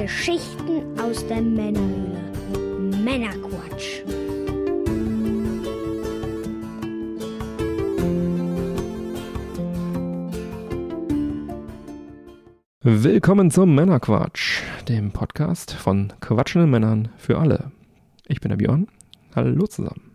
[0.00, 2.20] Geschichten aus der Männerhöhle.
[3.02, 4.04] Männerquatsch.
[12.80, 17.72] Willkommen zum Männerquatsch, dem Podcast von quatschenden Männern für alle.
[18.28, 18.86] Ich bin der Björn.
[19.34, 20.12] Hallo zusammen.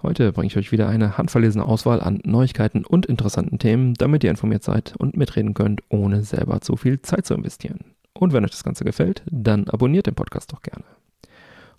[0.00, 4.30] Heute bringe ich euch wieder eine handverlesene Auswahl an Neuigkeiten und interessanten Themen, damit ihr
[4.30, 7.80] informiert seid und mitreden könnt, ohne selber zu viel Zeit zu investieren.
[8.20, 10.84] Und wenn euch das Ganze gefällt, dann abonniert den Podcast doch gerne.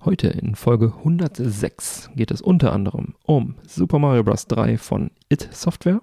[0.03, 4.47] Heute in Folge 106 geht es unter anderem um Super Mario Bros.
[4.47, 6.01] 3 von It Software,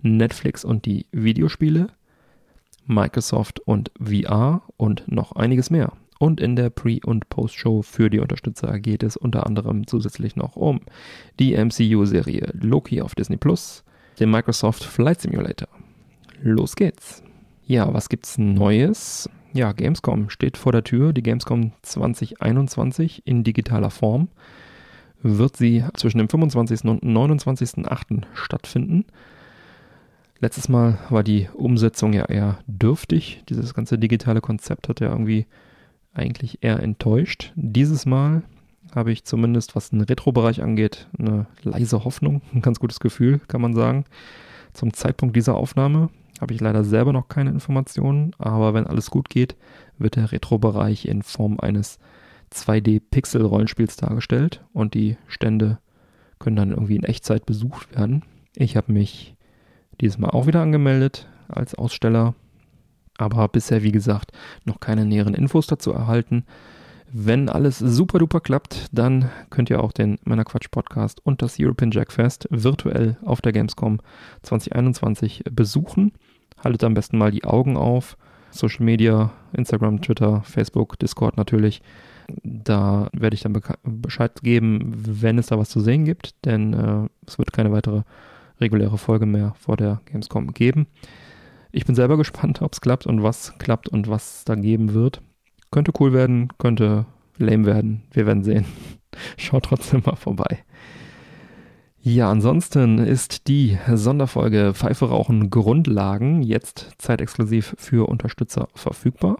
[0.00, 1.86] Netflix und die Videospiele,
[2.86, 5.92] Microsoft und VR und noch einiges mehr.
[6.18, 10.56] Und in der Pre- und Post-Show für die Unterstützer geht es unter anderem zusätzlich noch
[10.56, 10.80] um
[11.38, 13.84] die MCU-Serie Loki auf Disney Plus,
[14.18, 15.68] den Microsoft Flight Simulator.
[16.42, 17.22] Los geht's!
[17.64, 19.30] Ja, was gibt's Neues?
[19.54, 21.12] Ja, Gamescom steht vor der Tür.
[21.12, 24.28] Die Gamescom 2021 in digitaler Form
[25.22, 26.84] wird sie zwischen dem 25.
[26.84, 28.22] und 29.08.
[28.34, 29.04] stattfinden.
[30.40, 33.44] Letztes Mal war die Umsetzung ja eher dürftig.
[33.48, 35.46] Dieses ganze digitale Konzept hat ja irgendwie
[36.14, 37.52] eigentlich eher enttäuscht.
[37.54, 38.42] Dieses Mal
[38.94, 43.60] habe ich zumindest, was den Retro-Bereich angeht, eine leise Hoffnung, ein ganz gutes Gefühl, kann
[43.60, 44.04] man sagen.
[44.72, 46.08] Zum Zeitpunkt dieser Aufnahme
[46.42, 49.56] habe ich leider selber noch keine Informationen, aber wenn alles gut geht,
[49.96, 51.98] wird der Retro-Bereich in Form eines
[52.52, 55.78] 2D-Pixel-Rollenspiels dargestellt und die Stände
[56.38, 58.24] können dann irgendwie in Echtzeit besucht werden.
[58.54, 59.36] Ich habe mich
[60.00, 62.34] dieses Mal auch wieder angemeldet als Aussteller
[63.18, 64.32] aber bisher, wie gesagt,
[64.64, 66.44] noch keine näheren Infos dazu erhalten.
[67.14, 71.90] Wenn alles super duper klappt, dann könnt ihr auch den Männerquatsch Podcast und das European
[71.90, 74.00] Jack Fest virtuell auf der Gamescom
[74.42, 76.12] 2021 besuchen.
[76.62, 78.16] Haltet am besten mal die Augen auf.
[78.50, 81.82] Social Media, Instagram, Twitter, Facebook, Discord natürlich.
[82.42, 87.08] Da werde ich dann Bescheid geben, wenn es da was zu sehen gibt, denn äh,
[87.26, 88.02] es wird keine weitere
[88.60, 90.86] reguläre Folge mehr vor der Gamescom geben.
[91.72, 95.20] Ich bin selber gespannt, ob es klappt und was klappt und was da geben wird.
[95.70, 97.06] Könnte cool werden, könnte
[97.38, 98.02] lame werden.
[98.12, 98.66] Wir werden sehen.
[99.36, 100.64] Schaut trotzdem mal vorbei.
[102.04, 109.36] Ja, ansonsten ist die Sonderfolge Pfeife rauchen Grundlagen jetzt zeitexklusiv für Unterstützer verfügbar.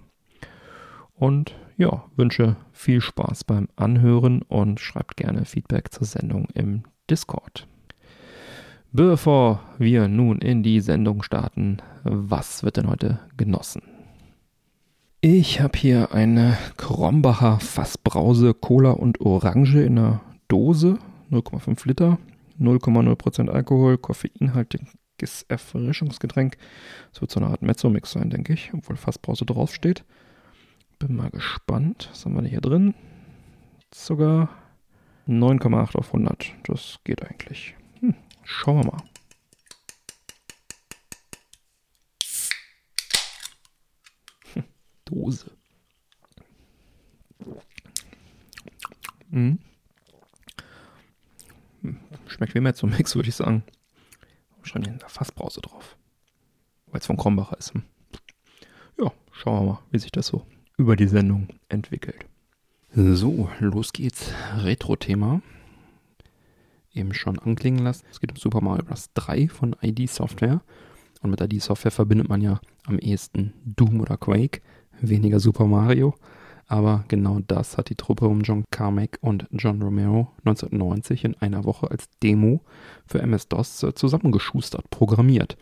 [1.17, 7.67] Und ja, wünsche viel Spaß beim Anhören und schreibt gerne Feedback zur Sendung im Discord.
[8.93, 13.83] Bevor wir nun in die Sendung starten, was wird denn heute genossen?
[15.21, 20.99] Ich habe hier eine Krombacher Fassbrause Cola und Orange in einer Dose,
[21.33, 22.19] 0,5 Liter,
[22.63, 26.57] 0,0% Alkohol, koffeinhaltiges Erfrischungsgetränk.
[27.13, 30.05] Das wird so eine Art Mezzo-Mix sein, denke ich, obwohl Fassbrause draufsteht.
[30.99, 32.09] Bin mal gespannt.
[32.11, 32.95] Was haben wir hier drin?
[33.93, 34.49] Sogar
[35.29, 36.53] 9,8 auf 100.
[36.65, 37.75] Das geht eigentlich.
[38.45, 39.03] Schauen wir mal.
[44.55, 44.65] Hm,
[45.05, 45.51] Dose.
[49.31, 49.59] Mhm.
[52.27, 53.65] Schmeckt wie mehr zum Mix, würde ich sagen.
[54.63, 55.97] Schon in der Fassbrause drauf.
[56.87, 57.75] Weil es von Krombacher ist.
[57.75, 57.83] Hm.
[58.99, 62.27] Ja, schauen wir mal, wie sich das so über die Sendung entwickelt.
[62.95, 64.33] So, los geht's.
[64.59, 65.43] Retro-Thema
[66.95, 68.05] eben schon anklingen lassen.
[68.11, 69.11] Es geht um Super Mario Bros.
[69.15, 70.63] 3 von ID Software.
[71.23, 74.61] Und mit ID Software verbindet man ja am ehesten Doom oder Quake,
[75.01, 76.15] weniger Super Mario.
[76.73, 81.67] Aber genau das hat die Truppe um John Carmack und John Romero 1990 in einer
[81.67, 82.63] Woche als Demo
[83.07, 85.59] für MS-DOS zusammengeschustert, programmiert.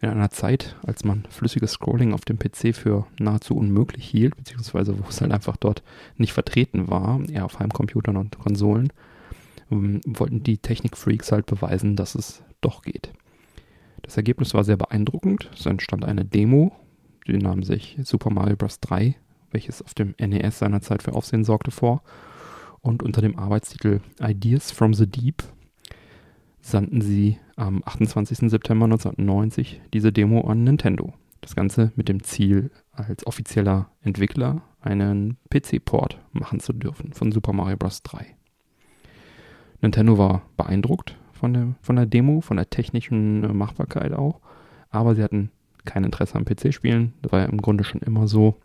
[0.00, 4.96] In einer Zeit, als man flüssiges Scrolling auf dem PC für nahezu unmöglich hielt, beziehungsweise
[5.00, 5.82] wo es halt einfach dort
[6.16, 8.92] nicht vertreten war, eher auf Heimcomputern und Konsolen,
[9.72, 13.12] ähm, wollten die Technikfreaks halt beweisen, dass es doch geht.
[14.02, 15.50] Das Ergebnis war sehr beeindruckend.
[15.52, 16.70] Es entstand eine Demo,
[17.26, 18.78] die nahm sich Super Mario Bros.
[18.78, 19.16] 3,
[19.50, 22.02] welches auf dem NES seinerzeit für Aufsehen sorgte, vor.
[22.80, 25.42] Und unter dem Arbeitstitel Ideas from the Deep
[26.60, 28.50] sandten sie am 28.
[28.50, 31.12] September 1990 diese Demo an Nintendo.
[31.40, 37.52] Das Ganze mit dem Ziel, als offizieller Entwickler einen PC-Port machen zu dürfen von Super
[37.52, 38.02] Mario Bros.
[38.02, 38.26] 3.
[39.80, 44.40] Nintendo war beeindruckt von der, von der Demo, von der technischen äh, Machbarkeit auch,
[44.90, 45.50] aber sie hatten
[45.86, 48.56] kein Interesse am PC-Spielen, das war ja im Grunde schon immer so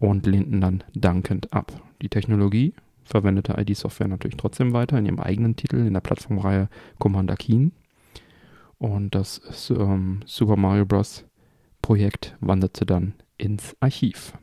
[0.00, 1.72] und lehnten dann dankend ab.
[2.02, 2.74] Die Technologie
[3.04, 6.68] verwendete ID-Software natürlich trotzdem weiter in ihrem eigenen Titel in der Plattformreihe
[6.98, 7.72] Commander Keen
[8.78, 11.24] und das ähm, Super Mario Bros.
[11.82, 14.34] Projekt wanderte dann ins Archiv.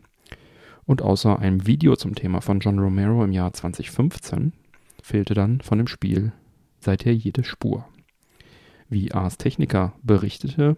[0.86, 4.53] Und außer einem Video zum Thema von John Romero im Jahr 2015
[5.01, 6.33] fehlte dann von dem Spiel
[6.80, 7.86] seither jede Spur.
[8.89, 10.77] Wie Ars Technica berichtete,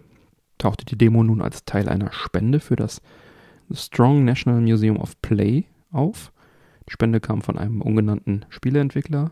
[0.58, 3.02] tauchte die Demo nun als Teil einer Spende für das
[3.72, 6.32] Strong National Museum of Play auf.
[6.88, 9.32] Die Spende kam von einem ungenannten Spieleentwickler,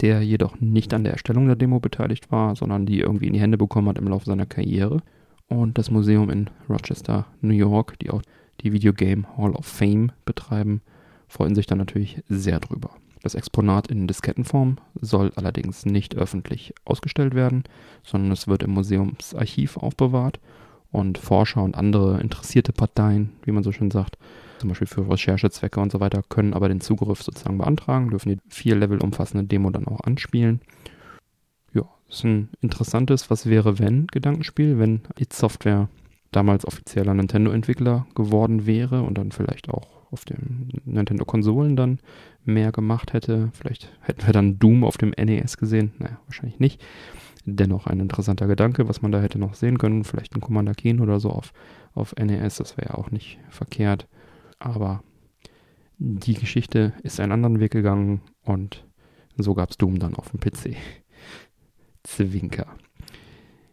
[0.00, 3.40] der jedoch nicht an der Erstellung der Demo beteiligt war, sondern die irgendwie in die
[3.40, 5.02] Hände bekommen hat im Laufe seiner Karriere.
[5.46, 8.22] Und das Museum in Rochester, New York, die auch
[8.60, 10.80] die Video Game Hall of Fame betreiben,
[11.28, 12.90] freuen sich dann natürlich sehr drüber.
[13.22, 17.64] Das Exponat in Diskettenform soll allerdings nicht öffentlich ausgestellt werden,
[18.02, 20.40] sondern es wird im Museumsarchiv aufbewahrt
[20.92, 24.18] und Forscher und andere interessierte Parteien, wie man so schön sagt,
[24.58, 28.38] zum Beispiel für Recherchezwecke und so weiter, können aber den Zugriff sozusagen beantragen, dürfen die
[28.48, 30.60] vier Level umfassende Demo dann auch anspielen.
[31.72, 35.88] Ja, ist ein interessantes Was wäre wenn Gedankenspiel, wenn id Software
[36.30, 41.98] damals offizieller Nintendo-Entwickler geworden wäre und dann vielleicht auch auf den Nintendo-Konsolen dann
[42.44, 43.50] mehr gemacht hätte.
[43.52, 45.92] Vielleicht hätten wir dann Doom auf dem NES gesehen.
[45.98, 46.82] Naja, wahrscheinlich nicht.
[47.44, 50.04] Dennoch ein interessanter Gedanke, was man da hätte noch sehen können.
[50.04, 51.52] Vielleicht ein Commander Keen oder so auf,
[51.94, 54.08] auf NES, das wäre ja auch nicht verkehrt.
[54.58, 55.02] Aber
[55.98, 58.86] die Geschichte ist einen anderen Weg gegangen und
[59.36, 60.76] so gab es Doom dann auf dem PC.
[62.02, 62.66] Zwinker.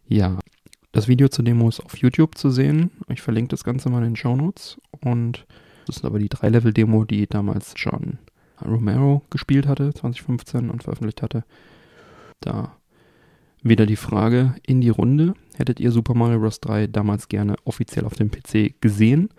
[0.06, 0.38] Ja,
[0.92, 2.90] das Video zur Demo ist auf YouTube zu sehen.
[3.08, 4.80] Ich verlinke das Ganze mal in den Show Notes.
[5.00, 5.46] Und
[5.86, 8.18] das ist aber die 3-Level-Demo, die damals John
[8.64, 11.44] Romero gespielt hatte, 2015 und veröffentlicht hatte.
[12.40, 12.76] Da
[13.62, 15.34] wieder die Frage in die Runde.
[15.56, 16.60] Hättet ihr Super Mario Bros.
[16.60, 19.30] 3 damals gerne offiziell auf dem PC gesehen?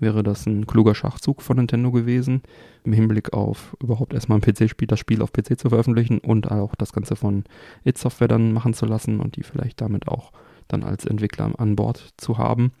[0.00, 2.42] Wäre das ein kluger Schachzug von Nintendo gewesen,
[2.82, 6.74] im Hinblick auf überhaupt erstmal ein PC-Spiel, das Spiel auf PC zu veröffentlichen und auch
[6.74, 7.44] das Ganze von
[7.84, 10.32] id Software dann machen zu lassen und die vielleicht damit auch
[10.66, 12.72] dann als Entwickler an Bord zu haben.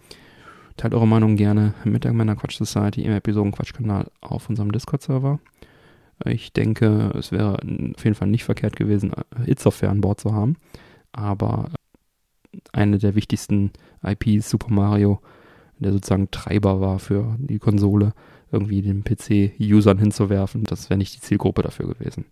[0.76, 5.38] Teilt eure Meinung gerne mit der Männer Quatsch Society im Episoden-Quatsch-Kanal auf unserem Discord-Server.
[6.26, 9.12] Ich denke, es wäre auf jeden Fall nicht verkehrt gewesen,
[9.46, 10.56] It-Software an Bord zu haben.
[11.14, 11.70] Aber
[12.72, 13.70] eine der wichtigsten
[14.04, 15.20] IPs, Super Mario,
[15.78, 18.12] der sozusagen Treiber war für die Konsole,
[18.50, 22.24] irgendwie den PC-Usern hinzuwerfen, das wäre nicht die Zielgruppe dafür gewesen.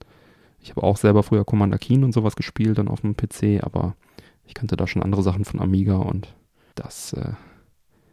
[0.60, 3.96] Ich habe auch selber früher Commander Keen und sowas gespielt, dann auf dem PC, aber
[4.46, 6.34] ich kannte da schon andere Sachen von Amiga und
[6.74, 7.32] das, äh,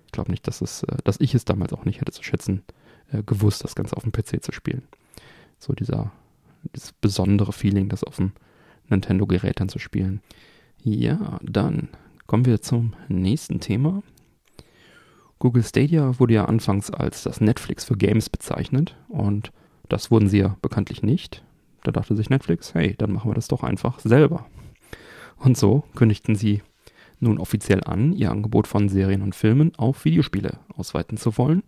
[0.06, 2.64] ich glaube nicht, dass es, äh, dass ich es damals auch nicht hätte zu schätzen
[3.12, 4.84] äh, gewusst, das Ganze auf dem PC zu spielen.
[5.60, 6.12] So dieser,
[6.76, 8.32] dieses besondere Feeling, das auf dem
[8.88, 10.22] Nintendo-Gerät dann zu spielen.
[10.84, 11.90] Ja, dann
[12.26, 14.02] kommen wir zum nächsten Thema.
[15.38, 19.52] Google Stadia wurde ja anfangs als das Netflix für Games bezeichnet und
[19.90, 21.44] das wurden sie ja bekanntlich nicht.
[21.84, 24.46] Da dachte sich Netflix, hey, dann machen wir das doch einfach selber.
[25.38, 26.62] Und so kündigten sie
[27.20, 31.64] nun offiziell an, ihr Angebot von Serien und Filmen auf Videospiele ausweiten zu wollen.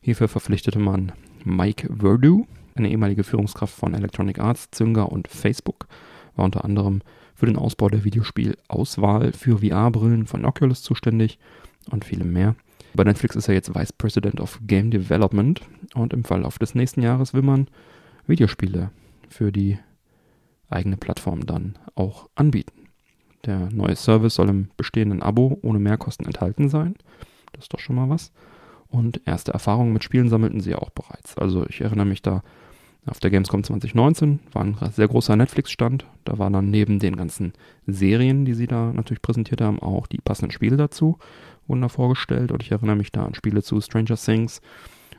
[0.00, 1.12] Hierfür verpflichtete man
[1.44, 5.86] Mike Verdu, eine ehemalige Führungskraft von Electronic Arts, Zynga und Facebook,
[6.36, 7.02] war unter anderem
[7.34, 11.38] für den Ausbau der Videospielauswahl für VR-Brillen von Oculus zuständig
[11.90, 12.54] und vielem mehr.
[12.94, 15.60] Bei Netflix ist er jetzt Vice President of Game Development
[15.94, 17.66] und im Verlauf des nächsten Jahres will man
[18.26, 18.90] Videospiele
[19.28, 19.78] für die
[20.70, 22.88] eigene Plattform dann auch anbieten.
[23.44, 26.94] Der neue Service soll im bestehenden Abo ohne Mehrkosten enthalten sein.
[27.52, 28.32] Das ist doch schon mal was.
[28.88, 31.36] Und erste Erfahrungen mit Spielen sammelten sie auch bereits.
[31.36, 32.42] Also ich erinnere mich da
[33.06, 36.06] auf der Gamescom 2019 war ein sehr großer Netflix-Stand.
[36.24, 37.52] Da waren dann neben den ganzen
[37.86, 41.18] Serien, die sie da natürlich präsentiert haben, auch die passenden Spiele dazu,
[41.66, 42.50] wurden da vorgestellt.
[42.50, 44.62] Und ich erinnere mich da an Spiele zu Stranger Things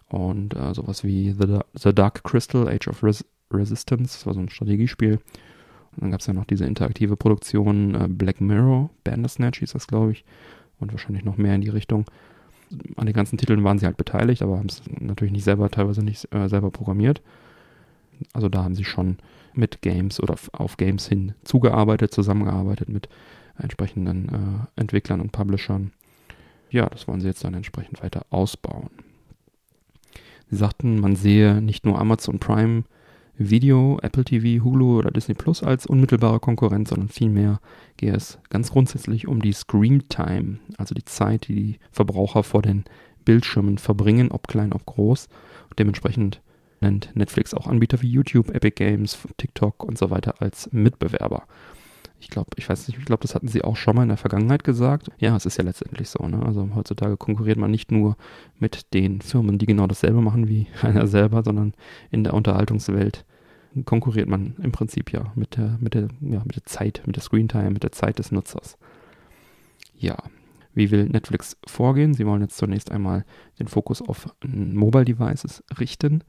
[0.09, 4.17] und äh, sowas wie The, The, Dark Crystal, Age of Res Resistance.
[4.17, 5.19] Das war so ein Strategiespiel.
[5.91, 9.87] Und dann gab es ja noch diese interaktive Produktion äh, Black Mirror, Bandersnatch hieß das,
[9.87, 10.25] glaube ich.
[10.79, 12.05] Und wahrscheinlich noch mehr in die Richtung.
[12.97, 16.03] An den ganzen Titeln waren sie halt beteiligt, aber haben es natürlich nicht selber, teilweise
[16.03, 17.21] nicht äh, selber programmiert.
[18.33, 19.17] Also da haben sie schon
[19.53, 23.09] mit Games oder auf Games hin zugearbeitet, zusammengearbeitet mit
[23.57, 25.91] entsprechenden äh, Entwicklern und Publishern.
[26.69, 28.89] Ja, das wollen sie jetzt dann entsprechend weiter ausbauen.
[30.49, 32.83] Sie sagten, man sehe nicht nur Amazon Prime
[33.37, 37.59] Video, Apple TV, Hulu oder Disney Plus als unmittelbare Konkurrenz, sondern vielmehr
[37.97, 42.61] gehe es ganz grundsätzlich um die Screen Time, also die Zeit, die die Verbraucher vor
[42.61, 42.85] den
[43.25, 45.27] Bildschirmen verbringen, ob klein, ob groß.
[45.69, 46.41] Und dementsprechend
[46.81, 51.43] nennt Netflix auch Anbieter wie YouTube, Epic Games, TikTok und so weiter als Mitbewerber.
[52.19, 54.17] Ich glaube, ich weiß nicht, ich glaube, das hatten sie auch schon mal in der
[54.17, 55.09] Vergangenheit gesagt.
[55.19, 56.25] Ja, es ist ja letztendlich so.
[56.27, 56.43] Ne?
[56.43, 58.15] Also heutzutage konkurriert man nicht nur
[58.57, 61.73] mit den Firmen, die genau dasselbe machen wie einer selber, sondern
[62.11, 63.25] in der Unterhaltungswelt
[63.83, 67.23] konkurriert man im Prinzip ja mit der, mit der, ja, mit der Zeit, mit der
[67.23, 68.77] Screentime, mit der Zeit des Nutzers.
[69.97, 70.17] Ja,
[70.73, 72.13] Wie will Netflix vorgehen?
[72.13, 73.25] Sie wollen jetzt zunächst einmal
[73.59, 76.23] den Fokus auf Mobile Devices richten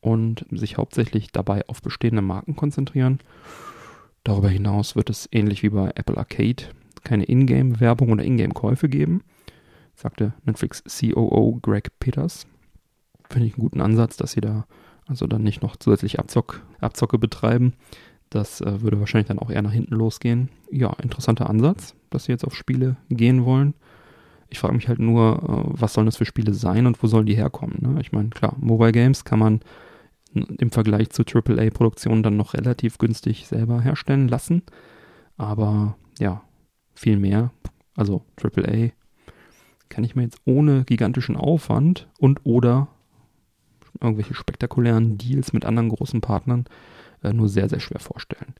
[0.00, 3.18] und sich hauptsächlich dabei auf bestehende Marken konzentrieren.
[4.24, 6.64] Darüber hinaus wird es ähnlich wie bei Apple Arcade
[7.04, 9.22] keine Ingame-Werbung oder Ingame-Käufe geben,
[9.94, 12.46] sagte Netflix COO Greg Peters.
[13.30, 14.66] Finde ich einen guten Ansatz, dass sie da
[15.06, 17.72] also dann nicht noch zusätzlich Abzock, Abzocke betreiben.
[18.30, 20.50] Das äh, würde wahrscheinlich dann auch eher nach hinten losgehen.
[20.70, 23.74] Ja, interessanter Ansatz, dass sie jetzt auf Spiele gehen wollen.
[24.50, 27.26] Ich frage mich halt nur, äh, was sollen das für Spiele sein und wo sollen
[27.26, 27.78] die herkommen?
[27.80, 28.00] Ne?
[28.00, 29.60] Ich meine, klar, Mobile Games kann man
[30.34, 34.62] im Vergleich zu AAA-Produktionen dann noch relativ günstig selber herstellen lassen.
[35.36, 36.42] Aber ja,
[36.94, 37.50] viel mehr,
[37.96, 38.90] also AAA,
[39.88, 42.88] kann ich mir jetzt ohne gigantischen Aufwand und oder
[44.00, 46.66] irgendwelche spektakulären Deals mit anderen großen Partnern
[47.22, 48.54] äh, nur sehr, sehr schwer vorstellen.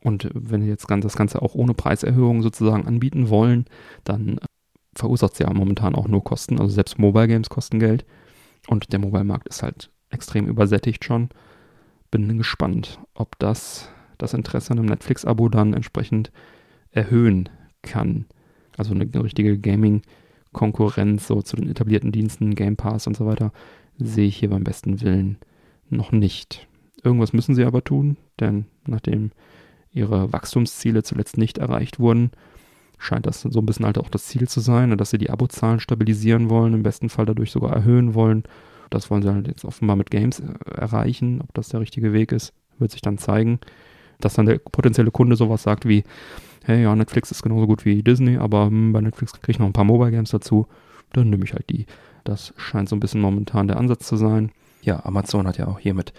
[0.00, 3.66] Und wenn wir jetzt das Ganze auch ohne Preiserhöhung sozusagen anbieten wollen,
[4.04, 4.38] dann
[4.98, 6.60] verursacht es ja momentan auch nur Kosten.
[6.60, 8.04] Also selbst Mobile Games kosten Geld.
[8.66, 11.30] Und der Mobile-Markt ist halt extrem übersättigt schon.
[12.10, 13.88] Bin gespannt, ob das
[14.18, 16.32] das Interesse an einem Netflix-Abo dann entsprechend
[16.90, 17.48] erhöhen
[17.82, 18.26] kann.
[18.76, 23.52] Also eine, richtige Gaming-Konkurrenz so zu den etablierten Diensten, Game Pass und so weiter,
[23.96, 25.38] sehe ich hier beim besten Willen
[25.88, 26.66] noch nicht.
[27.02, 29.30] Irgendwas müssen sie aber tun, denn nachdem
[29.92, 32.30] ihre Wachstumsziele zuletzt nicht erreicht wurden,
[32.98, 35.80] scheint das so ein bisschen halt auch das Ziel zu sein, dass sie die Abozahlen
[35.80, 38.44] stabilisieren wollen, im besten Fall dadurch sogar erhöhen wollen.
[38.90, 41.40] Das wollen sie halt jetzt offenbar mit Games äh, erreichen.
[41.42, 43.60] Ob das der richtige Weg ist, wird sich dann zeigen.
[44.20, 46.04] Dass dann der potenzielle Kunde sowas sagt wie,
[46.64, 49.66] hey, ja, Netflix ist genauso gut wie Disney, aber hm, bei Netflix kriege ich noch
[49.66, 50.66] ein paar Mobile Games dazu,
[51.12, 51.86] dann nehme ich halt die.
[52.24, 54.50] Das scheint so ein bisschen momentan der Ansatz zu sein.
[54.82, 56.12] Ja, Amazon hat ja auch hier mit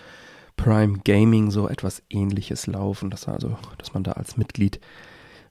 [0.58, 4.80] Prime Gaming so etwas ähnliches laufen, dass also, dass man da als Mitglied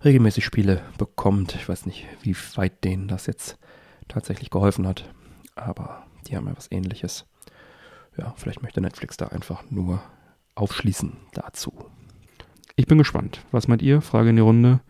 [0.05, 1.55] regelmäßig Spiele bekommt.
[1.55, 3.59] Ich weiß nicht, wie weit denen das jetzt
[4.09, 5.13] tatsächlich geholfen hat,
[5.55, 7.27] aber die haben ja was ähnliches.
[8.17, 10.03] Ja, vielleicht möchte Netflix da einfach nur
[10.55, 11.73] aufschließen dazu.
[12.77, 13.45] Ich bin gespannt.
[13.53, 14.01] Was meint ihr?
[14.01, 14.81] Frage in die Runde.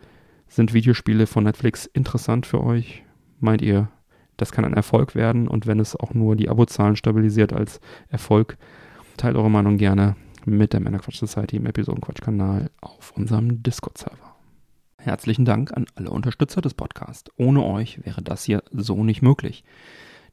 [0.47, 3.03] Sind Videospiele von Netflix interessant für euch?
[3.39, 3.89] Meint ihr,
[4.37, 5.47] das kann ein Erfolg werden?
[5.47, 8.57] Und wenn es auch nur die Abozahlen stabilisiert als Erfolg,
[9.17, 14.38] teilt eure Meinung gerne mit der Männerquatsch Society im Episodenquatsch-Kanal auf unserem Discord-Server.
[15.01, 17.31] Herzlichen Dank an alle Unterstützer des Podcasts.
[17.37, 19.63] Ohne euch wäre das hier so nicht möglich.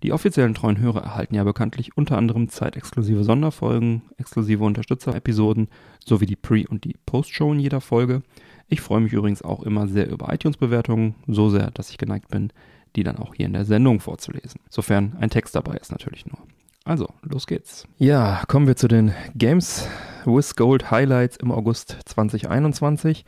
[0.03, 5.69] Die offiziellen treuen Hörer erhalten ja bekanntlich unter anderem zeitexklusive Sonderfolgen, exklusive Unterstützer-Episoden
[6.05, 8.23] sowie die Pre- und die Post-Show in jeder Folge.
[8.69, 12.53] Ich freue mich übrigens auch immer sehr über iTunes-Bewertungen, so sehr, dass ich geneigt bin,
[12.97, 14.61] die dann auch hier in der Sendung vorzulesen.
[14.69, 16.39] Sofern ein Text dabei ist natürlich nur.
[16.85, 17.87] Also, los geht's.
[17.99, 19.89] Ja, kommen wir zu den Games
[20.25, 23.25] with Gold Highlights im August 2021.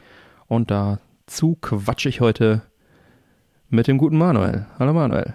[0.47, 0.99] Und dazu
[1.61, 2.63] quatsche ich heute
[3.69, 4.67] mit dem guten Manuel.
[4.79, 5.35] Hallo Manuel.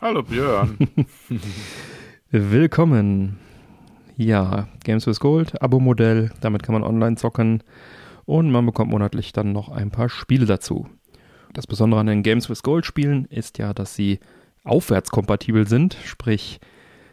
[0.00, 0.78] Hallo Björn.
[2.30, 3.38] Willkommen.
[4.16, 7.62] Ja, Games with Gold, Abo-Modell, damit kann man online zocken
[8.26, 10.88] und man bekommt monatlich dann noch ein paar Spiele dazu.
[11.52, 14.20] Das Besondere an den Games with Gold Spielen ist ja, dass sie
[14.64, 16.60] aufwärtskompatibel sind, sprich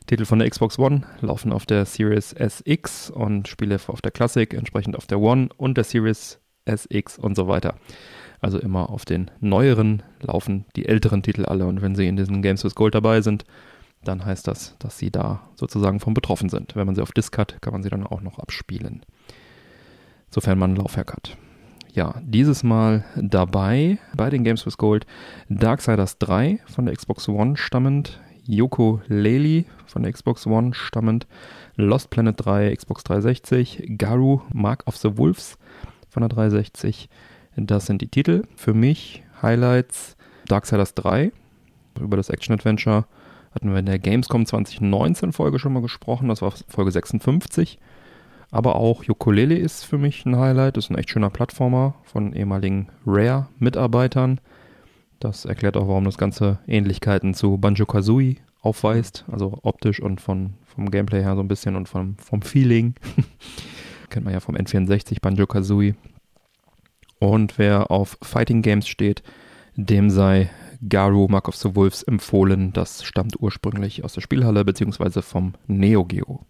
[0.06, 4.54] Titel von der Xbox One laufen auf der Series SX und Spiele auf der Classic
[4.54, 6.40] entsprechend auf der One und der Series
[6.76, 7.76] SX und so weiter.
[8.42, 12.42] Also immer auf den neueren laufen die älteren Titel alle und wenn sie in diesen
[12.42, 13.44] Games with Gold dabei sind,
[14.04, 16.76] dann heißt das, dass sie da sozusagen von betroffen sind.
[16.76, 19.02] Wenn man sie auf Disk hat, kann man sie dann auch noch abspielen.
[20.30, 21.38] Sofern man ein Laufwerk hat.
[21.92, 25.06] Ja, dieses Mal dabei bei den Games with Gold
[25.50, 31.28] Darksiders 3 von der Xbox One stammend, Yoko Lely von der Xbox One stammend,
[31.76, 35.58] Lost Planet 3 Xbox 360, Garu Mark of the Wolves
[36.10, 37.10] von der 360,
[37.56, 38.44] das sind die Titel.
[38.56, 41.32] Für mich Highlights Darksiders 3.
[42.00, 43.06] Über das Action-Adventure
[43.52, 46.30] hatten wir in der Gamescom 2019 Folge schon mal gesprochen.
[46.30, 47.80] Das war Folge 56.
[48.52, 50.78] Aber auch Ukulele ist für mich ein Highlight.
[50.78, 54.40] Das ist ein echt schöner Plattformer von ehemaligen Rare-Mitarbeitern.
[55.20, 59.26] Das erklärt auch, warum das Ganze Ähnlichkeiten zu Banjo-Kazooie aufweist.
[59.32, 62.96] Also optisch und von, vom Gameplay her so ein bisschen und vom, vom Feeling.
[64.10, 65.96] Kennt man ja vom N64 Banjo-Kazooie.
[67.20, 69.24] Und wer auf Fighting Games steht,
[69.76, 70.50] dem sei
[70.88, 72.72] Garu Mark of the Wolves empfohlen.
[72.74, 75.22] Das stammt ursprünglich aus der Spielhalle bzw.
[75.22, 76.46] vom Neo Geo.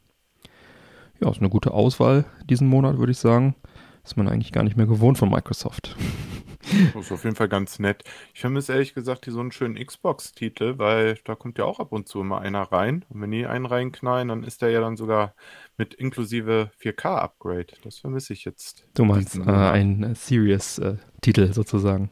[1.22, 3.56] Ja, ist eine gute Auswahl diesen Monat, würde ich sagen.
[4.04, 5.96] Ist man eigentlich gar nicht mehr gewohnt von Microsoft.
[6.94, 8.04] Das ist auf jeden Fall ganz nett.
[8.34, 11.92] Ich vermisse ehrlich gesagt hier so einen schönen Xbox-Titel, weil da kommt ja auch ab
[11.92, 13.06] und zu immer einer rein.
[13.10, 15.34] Und wenn die einen reinknallen, dann ist der ja dann sogar
[15.78, 17.68] mit inklusive 4K-Upgrade.
[17.84, 18.86] Das vermisse ich jetzt.
[18.96, 22.10] Du meinst äh, einen Serious-Titel sozusagen.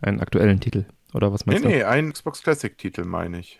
[0.00, 0.84] Einen aktuellen Titel.
[1.12, 3.58] Oder was Nee, meinst nee, ein Xbox Classic-Titel meine ich.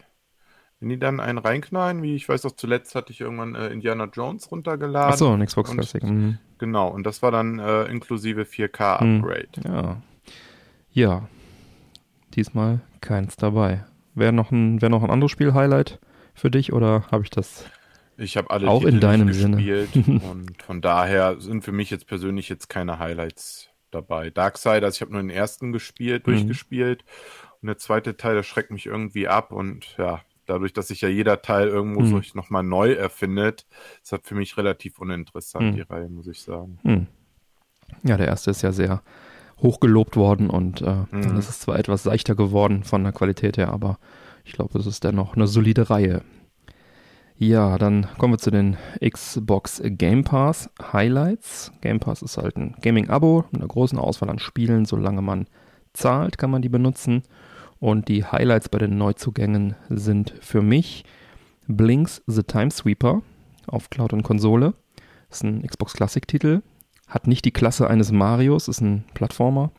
[0.79, 4.05] Wenn die dann einen reinknallen, wie ich weiß auch zuletzt hatte ich irgendwann äh, Indiana
[4.11, 4.51] Jones du?
[4.51, 5.13] runtergeladen.
[5.13, 6.03] Achso, ein Xbox Und- Classic.
[6.03, 6.39] Mhm.
[6.59, 9.49] Genau, und das war dann äh, inklusive 4K-Upgrade.
[9.65, 10.03] Ja.
[10.93, 11.29] Ja.
[12.35, 13.85] Diesmal keins dabei.
[14.15, 15.99] Wäre noch ein, wäre noch ein anderes Spiel-Highlight
[16.35, 17.65] für dich oder habe ich das?
[18.17, 19.57] Ich habe alle Auch Titel in deinem nicht Sinne.
[19.57, 19.91] gespielt
[20.25, 24.31] und von daher sind für mich jetzt persönlich jetzt keine Highlights dabei.
[24.31, 26.33] Darksiders, ich habe nur den ersten gespielt, Mhm.
[26.33, 27.05] durchgespielt
[27.63, 31.09] und der zweite Teil, der schreckt mich irgendwie ab und ja, dadurch, dass sich ja
[31.09, 32.23] jeder Teil irgendwo Mhm.
[32.23, 33.67] so nochmal neu erfindet,
[34.03, 35.75] ist das für mich relativ uninteressant, Mhm.
[35.75, 36.79] die Reihe, muss ich sagen.
[36.83, 37.07] Hm.
[38.05, 39.03] Ja, der erste ist ja sehr
[39.63, 41.23] hoch gelobt worden und äh, Mhm.
[41.23, 43.99] dann ist es zwar etwas seichter geworden von der Qualität her, aber
[44.45, 46.23] ich glaube, es ist dennoch eine solide Reihe.
[47.37, 48.77] Ja, dann kommen wir zu den
[49.07, 51.73] Xbox Game Pass Highlights.
[51.81, 54.85] Game Pass ist halt ein Gaming-Abo mit einer großen Auswahl an Spielen.
[54.85, 55.47] Solange man
[55.95, 57.23] zahlt, kann man die benutzen.
[57.79, 61.05] Und die Highlights bei den Neuzugängen sind für mich
[61.67, 63.23] Blinks The Time Sweeper
[63.67, 64.75] auf Cloud und Konsole.
[65.31, 66.61] Ist ein Xbox Classic-Titel.
[67.11, 69.71] Hat nicht die Klasse eines Marios, ist ein Plattformer,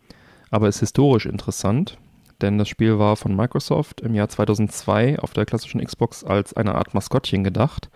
[0.51, 1.97] aber ist historisch interessant,
[2.41, 6.75] denn das Spiel war von Microsoft im Jahr 2002 auf der klassischen Xbox als eine
[6.75, 7.89] Art Maskottchen gedacht,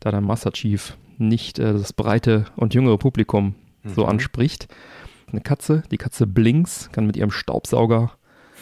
[0.00, 3.54] da der Master Chief nicht äh, das breite und jüngere Publikum
[3.84, 4.08] so Mhm.
[4.10, 4.68] anspricht.
[5.30, 8.12] Eine Katze, die Katze Blinks, kann mit ihrem Staubsauger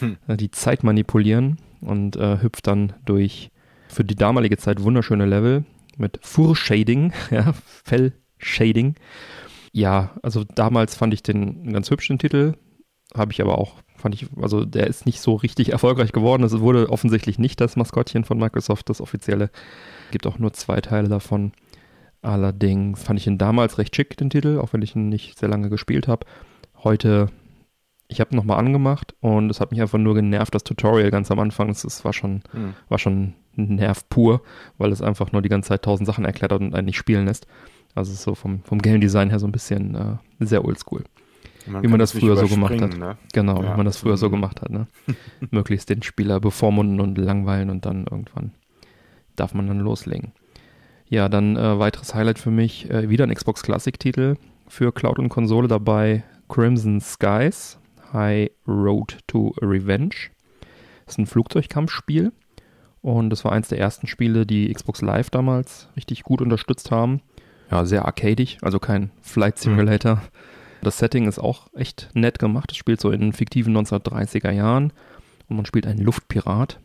[0.01, 0.17] Hm.
[0.29, 3.51] äh, die Zeit manipulieren und äh, hüpft dann durch
[3.89, 5.65] für die damalige Zeit wunderschöne Level
[5.97, 7.53] mit Fur-Shading, ja,
[7.85, 8.95] Fell-Shading.
[9.77, 12.55] Ja, also damals fand ich den ganz hübschen Titel,
[13.15, 16.45] habe ich aber auch, fand ich, also der ist nicht so richtig erfolgreich geworden.
[16.45, 19.51] Es wurde offensichtlich nicht das Maskottchen von Microsoft, das offizielle.
[20.13, 21.53] Gibt auch nur zwei Teile davon.
[22.23, 25.51] Allerdings fand ich ihn damals recht schick, den Titel, auch wenn ich ihn nicht sehr
[25.51, 26.25] lange gespielt habe.
[26.83, 27.29] Heute,
[28.09, 31.31] ich habe ihn nochmal angemacht und es hat mich einfach nur genervt, das Tutorial ganz
[31.31, 31.69] am Anfang.
[31.69, 32.73] Es war schon Hm.
[32.89, 34.41] war schon Nerv pur,
[34.79, 37.27] weil es einfach nur die ganze Zeit tausend Sachen erklärt hat und einen nicht spielen
[37.27, 37.47] lässt.
[37.97, 41.03] Also es ist so vom, vom Game Design her so ein bisschen äh, sehr oldschool.
[41.67, 42.97] wie man das früher so gemacht hat.
[42.97, 43.17] Ne?
[43.33, 43.73] Genau, Ja.
[43.73, 44.33] wie man das früher so Mhm.
[44.33, 44.71] gemacht hat.
[44.71, 44.87] Ne?
[45.51, 48.53] Möglichst den Spieler bevormunden und langweilen und dann irgendwann
[49.35, 50.33] darf man dann loslegen.
[51.09, 54.37] Ja, dann äh, weiteres Highlight für mich, äh, wieder ein Xbox Classic-Titel
[54.69, 57.79] für Cloud und Konsole dabei, Crimson Skies,
[58.13, 60.15] High Road to Revenge.
[61.05, 62.33] Das ist ein Flugzeugkampfspiel
[63.03, 67.21] und das war eins der ersten Spiele, die Xbox Live damals richtig gut unterstützt haben.
[67.71, 70.23] Ja, sehr arcadig, also kein Flight Simulator.
[70.83, 72.71] Das Setting ist auch echt nett gemacht.
[72.71, 74.93] Es spielt so in fiktiven 1930er Jahren
[75.49, 76.79] und man spielt einen Luftpirat.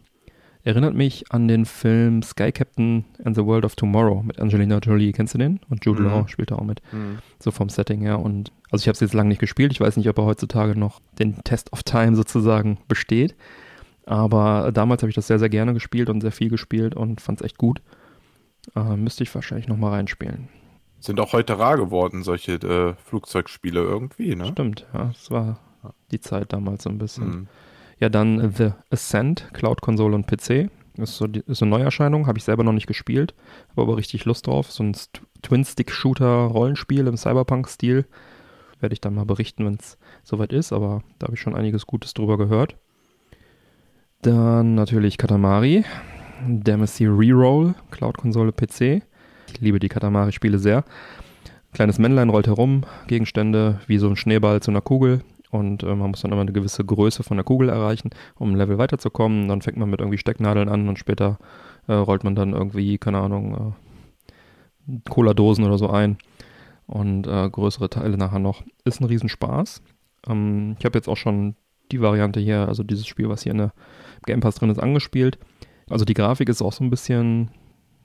[0.63, 5.11] Erinnert mich an den Film Sky Captain and the World of Tomorrow mit Angelina Jolie.
[5.11, 5.59] Kennst du den?
[5.69, 6.07] Und Jude Mhm.
[6.07, 6.81] Law spielt da auch mit.
[6.91, 7.17] Hm.
[7.39, 8.19] So vom Setting her.
[8.19, 9.71] Und also ich habe es jetzt lange nicht gespielt.
[9.71, 13.35] Ich weiß nicht, ob er heutzutage noch den Test of Time sozusagen besteht.
[14.05, 17.41] Aber damals habe ich das sehr, sehr gerne gespielt und sehr viel gespielt und fand
[17.41, 17.81] es echt gut.
[18.75, 20.47] Äh, müsste ich wahrscheinlich nochmal reinspielen.
[21.01, 24.45] Sind auch heute rar geworden, solche äh, Flugzeugspiele irgendwie, ne?
[24.47, 25.05] Stimmt, ja.
[25.07, 25.59] Das war
[26.11, 27.23] die Zeit damals so ein bisschen.
[27.33, 27.47] Hm.
[27.99, 30.69] Ja, dann The Ascent, Cloud-Konsole und PC.
[30.97, 33.33] Ist so die, ist eine Neuerscheinung, habe ich selber noch nicht gespielt,
[33.71, 34.71] habe aber richtig Lust drauf.
[34.71, 38.05] So ein St- Twin-Stick-Shooter-Rollenspiel im Cyberpunk-Stil.
[38.79, 41.85] Werde ich dann mal berichten, wenn es soweit ist, aber da habe ich schon einiges
[41.87, 42.77] Gutes drüber gehört.
[44.21, 45.83] Dann natürlich Katamari,
[46.47, 49.03] Damacy Reroll, Cloud-Konsole PC.
[49.53, 50.83] Ich liebe die Katamari-Spiele sehr.
[51.73, 56.11] Kleines Männlein rollt herum, Gegenstände wie so ein Schneeball zu einer Kugel und äh, man
[56.11, 59.47] muss dann immer eine gewisse Größe von der Kugel erreichen, um ein Level weiterzukommen.
[59.47, 61.37] Dann fängt man mit irgendwie Stecknadeln an und später
[61.87, 63.75] äh, rollt man dann irgendwie, keine Ahnung,
[64.87, 66.17] äh, Cola-Dosen oder so ein
[66.87, 68.63] und äh, größere Teile nachher noch.
[68.85, 69.81] Ist ein Riesenspaß.
[70.27, 71.55] Ähm, ich habe jetzt auch schon
[71.91, 73.73] die Variante hier, also dieses Spiel, was hier in der
[74.25, 75.37] Game Pass drin ist, angespielt.
[75.89, 77.51] Also die Grafik ist auch so ein bisschen,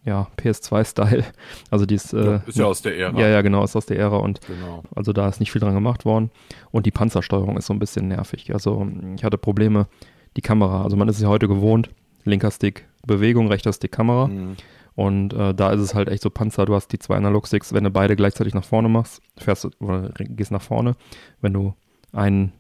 [0.07, 1.25] ja, PS2-Style.
[1.71, 3.19] Also die ist, äh, Ja, ist ja aus der Ära.
[3.21, 4.83] ja, ja, genau, ist aus der Ära und Genau.
[4.95, 6.31] also da ist nicht viel dran gemacht worden.
[6.71, 8.53] Und die Panzersteuerung ist so ein bisschen nervig.
[8.55, 9.89] Also ich hatte Probleme,
[10.37, 11.91] die Kamera, also man ist ja heute gewohnt,
[12.25, 14.27] linker Stick Bewegung, rechter Stick Kamera.
[14.29, 14.57] Hm.
[14.95, 17.85] Und äh, da ist es halt echt so Panzer, du hast die zwei Analogsticks, wenn
[17.85, 20.95] du beide gleichzeitig nach vorne machst, fährst du oder gehst nach vorne.
[21.43, 21.75] Wenn du
[22.13, 22.53] einen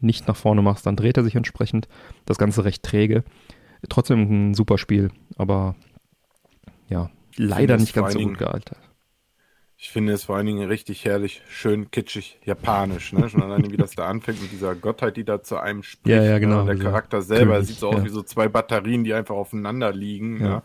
[0.00, 1.88] nicht nach vorne machst, dann dreht er sich entsprechend.
[2.26, 3.24] Das Ganze recht träge.
[3.88, 5.74] Trotzdem ein super Spiel, aber
[6.90, 8.78] ja, leider nicht ganz so gut gealtert.
[9.82, 13.30] Ich finde es vor allen Dingen richtig herrlich, schön kitschig, japanisch, ne?
[13.30, 16.14] Schon alleine, wie das da anfängt mit dieser Gottheit, die da zu einem spricht.
[16.14, 16.76] Ja, ja, genau, Ne?
[16.76, 18.04] Der Charakter selber König, sieht so aus ja.
[18.04, 20.38] wie so zwei Batterien, die einfach aufeinander liegen.
[20.38, 20.46] Ja.
[20.46, 20.62] Ja.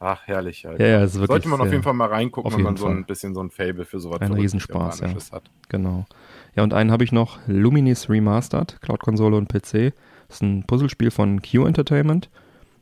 [0.00, 0.66] Ach, herrlich.
[0.66, 0.82] Alter.
[0.82, 2.86] Ja, ja, ist wirklich Sollte man auf jeden Fall mal reingucken, wenn man jeden so
[2.86, 2.96] Fall.
[2.96, 5.50] ein bisschen so ein Fable für sowas Ein Riesenspaß, Japanisches hat.
[5.68, 6.06] Genau.
[6.54, 9.92] Ja, und einen habe ich noch, Luminis Remastered, Cloud-Konsole und PC.
[10.28, 12.30] Das ist ein Puzzlespiel von Q Entertainment.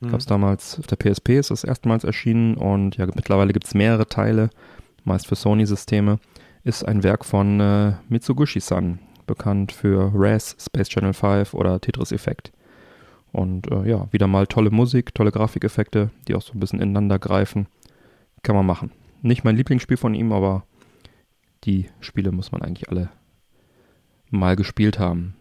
[0.06, 0.10] Mhm.
[0.10, 3.74] Gab es damals auf der PSP, ist das erstmals erschienen und ja, mittlerweile gibt es
[3.74, 4.50] mehrere Teile,
[5.04, 6.18] meist für Sony-Systeme.
[6.64, 12.52] Ist ein Werk von äh, Mitsugushi-san, bekannt für Raz, Space Channel 5 oder Tetris Effect.
[13.32, 17.18] Und äh, ja, wieder mal tolle Musik, tolle Grafikeffekte, die auch so ein bisschen ineinander
[17.18, 17.66] greifen.
[18.42, 18.92] Kann man machen.
[19.22, 20.64] Nicht mein Lieblingsspiel von ihm, aber
[21.64, 23.10] die Spiele muss man eigentlich alle
[24.30, 25.34] mal gespielt haben.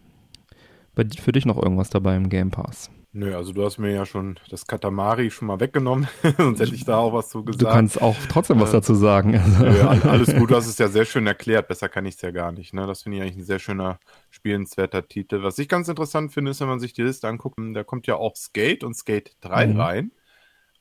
[0.94, 2.90] Für dich noch irgendwas dabei im Game Pass?
[3.18, 6.84] Nö, also du hast mir ja schon das Katamari schon mal weggenommen, sonst hätte ich
[6.84, 7.62] da auch was zu gesagt.
[7.62, 9.30] Du kannst auch trotzdem was Äh, dazu sagen.
[9.58, 12.20] Nö, all- alles gut, du hast es ja sehr schön erklärt, besser kann ich es
[12.20, 12.74] ja gar nicht.
[12.74, 12.86] Ne?
[12.86, 13.98] Das finde ich eigentlich ein sehr schöner,
[14.28, 15.42] spielenswerter Titel.
[15.42, 18.16] Was ich ganz interessant finde, ist, wenn man sich die Liste anguckt, da kommt ja
[18.16, 19.80] auch Skate und Skate 3 Mhm.
[19.80, 20.10] rein.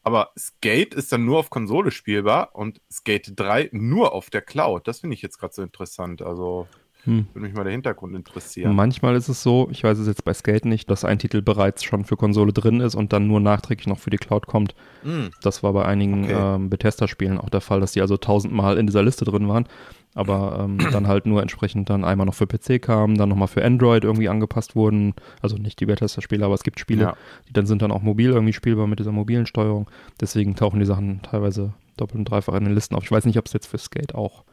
[0.04, 4.88] Aber Skate ist dann nur auf Konsole spielbar und Skate 3 nur auf der Cloud.
[4.90, 6.22] Das finde ich jetzt gerade so interessant.
[6.22, 6.68] Also
[7.06, 7.28] Hm.
[7.34, 8.76] würde mich mal der Hintergrund interessieren.
[8.76, 11.84] Manchmal ist es so, ich weiß es jetzt bei Skate nicht, dass ein Titel bereits
[11.84, 14.76] schon für Konsole drin ist und dann nur nachträglich noch für die Cloud kommt.
[15.04, 15.30] Hm.
[15.42, 16.56] Das war bei einigen Okay.
[16.56, 19.68] ähm, Bethesda-Spielen auch der Fall, dass die also tausendmal in dieser Liste drin waren,
[20.14, 23.64] aber ähm, dann halt nur entsprechend dann einmal noch für PC kamen, dann nochmal für
[23.64, 25.14] Android irgendwie angepasst wurden.
[25.42, 27.18] Also nicht die Bethesda-Spiele, aber es gibt Spiele, Ja.
[27.48, 29.90] die dann sind dann auch mobil irgendwie spielbar mit dieser mobilen Steuerung.
[30.20, 33.04] Deswegen tauchen die Sachen teilweise doppelt und dreifach in den Listen auf.
[33.04, 34.44] Ich weiß nicht, ob es jetzt für Skate auch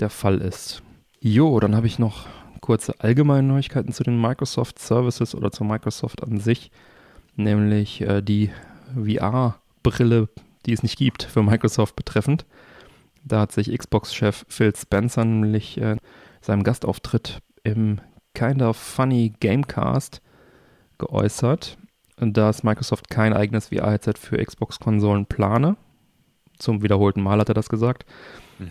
[0.00, 0.82] der Fall ist.
[1.26, 2.26] Jo, dann habe ich noch
[2.60, 6.70] kurze allgemeine Neuigkeiten zu den Microsoft Services oder zu Microsoft an sich,
[7.34, 8.50] nämlich äh, die
[8.94, 10.28] VR-Brille,
[10.66, 12.44] die es nicht gibt für Microsoft betreffend.
[13.24, 15.96] Da hat sich Xbox-Chef Phil Spencer nämlich äh,
[16.42, 18.02] seinem Gastauftritt im
[18.34, 20.20] Kinda Funny Gamecast
[20.98, 21.78] geäußert,
[22.18, 25.78] dass Microsoft kein eigenes VR-Headset für Xbox-Konsolen plane.
[26.58, 28.04] Zum wiederholten Mal hat er das gesagt.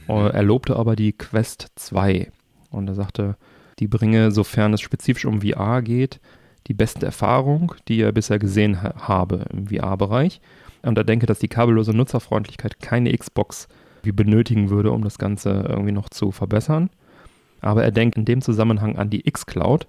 [0.07, 2.31] Äh, Er lobte aber die Quest 2
[2.73, 3.37] und er sagte,
[3.79, 6.19] die bringe, sofern es spezifisch um VR geht,
[6.67, 10.41] die beste Erfahrung, die er bisher gesehen ha habe im VR-Bereich.
[10.81, 13.67] Und er denke, dass die kabellose Nutzerfreundlichkeit keine Xbox
[14.03, 16.89] wie benötigen würde, um das Ganze irgendwie noch zu verbessern.
[17.61, 19.87] Aber er denkt in dem Zusammenhang an die X-Cloud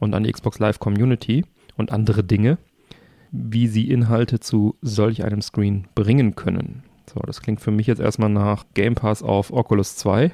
[0.00, 1.44] und an die Xbox Live Community
[1.76, 2.58] und andere Dinge,
[3.30, 6.82] wie sie Inhalte zu solch einem Screen bringen können.
[7.12, 10.30] So, das klingt für mich jetzt erstmal nach Game Pass auf Oculus 2.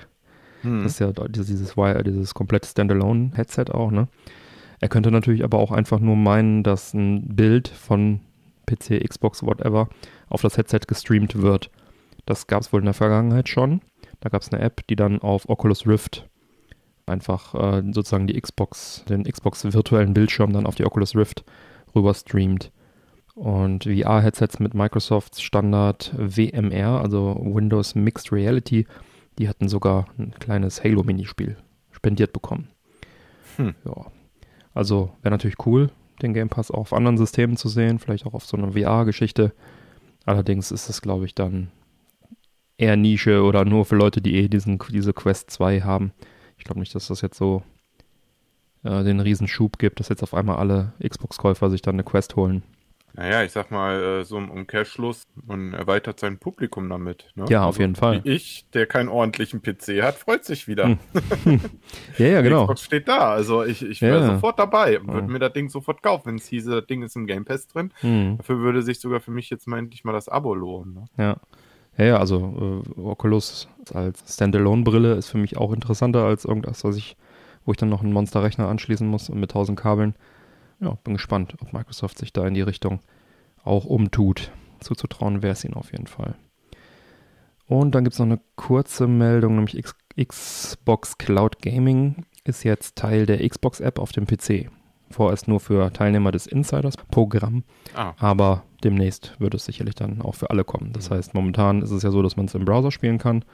[0.64, 0.82] Hm.
[0.82, 1.74] Das ist ja dieses,
[2.04, 4.08] dieses komplette Standalone-Headset auch, ne?
[4.80, 8.20] Er könnte natürlich aber auch einfach nur meinen, dass ein Bild von
[8.66, 9.88] PC, Xbox, whatever,
[10.28, 11.70] auf das Headset gestreamt wird.
[12.26, 13.80] Das gab es wohl in der Vergangenheit schon.
[14.20, 16.28] Da gab es eine App, die dann auf Oculus Rift
[17.06, 21.44] einfach äh, sozusagen die Xbox, den Xbox virtuellen Bildschirm dann auf die Oculus Rift
[21.94, 22.70] rüber streamt.
[23.34, 28.86] Und VR-Headsets mit Microsofts Standard WMR, also Windows Mixed Reality,
[29.38, 31.56] die hatten sogar ein kleines Halo-Minispiel
[31.90, 32.68] spendiert bekommen.
[33.56, 33.74] Hm.
[33.84, 34.06] Ja.
[34.74, 35.90] Also wäre natürlich cool,
[36.22, 39.52] den Game Pass auch auf anderen Systemen zu sehen, vielleicht auch auf so einer VR-Geschichte.
[40.24, 41.70] Allerdings ist es, glaube ich, dann
[42.76, 46.12] eher Nische oder nur für Leute, die eh diesen, diese Quest 2 haben.
[46.58, 47.62] Ich glaube nicht, dass das jetzt so
[48.82, 52.62] äh, den Riesenschub gibt, dass jetzt auf einmal alle Xbox-Käufer sich dann eine Quest holen.
[53.16, 57.30] Naja, ich sag mal, äh, so im Umkehrschluss, man erweitert sein Publikum damit.
[57.36, 57.44] Ne?
[57.48, 58.24] Ja, auf jeden Fall.
[58.24, 60.84] Wie ich, der keinen ordentlichen PC hat, freut sich wieder.
[60.86, 60.98] Hm.
[62.18, 62.62] Ja, ja, genau.
[62.64, 63.30] Xbox steht da.
[63.32, 64.26] Also ich, ich wäre Ja.
[64.34, 65.32] sofort dabei und würde Ja.
[65.32, 67.92] mir das Ding sofort kaufen, wenn es hieße, das Ding ist im Game Pass drin.
[68.00, 68.36] Hm.
[68.38, 70.94] Dafür würde sich sogar für mich jetzt mal endlich mal das Abo lohnen.
[70.94, 71.04] Ne?
[71.16, 71.36] Ja.
[71.96, 76.96] Ja, ja, also äh, Oculus als Standalone-Brille ist für mich auch interessanter als irgendwas, was
[76.96, 77.16] ich,
[77.64, 80.16] wo ich dann noch einen Monster-Rechner anschließen muss und mit 1000 Kabeln.
[80.84, 83.00] Ja, bin gespannt, ob Microsoft sich da in die Richtung
[83.64, 84.52] auch umtut.
[84.80, 86.34] Zuzutrauen wäre es ihnen auf jeden Fall.
[87.66, 92.94] Und dann gibt es noch eine kurze Meldung, nämlich X Xbox Cloud Gaming ist jetzt
[92.96, 94.70] Teil der Xbox-App auf dem PC.
[95.10, 97.64] Vorerst nur für Teilnehmer des Insiders-Programm.
[97.96, 100.92] Ah, Aber demnächst wird es sicherlich dann auch für alle kommen.
[100.92, 103.44] Das heißt, momentan ist es ja so, dass man es im Browser spielen kann,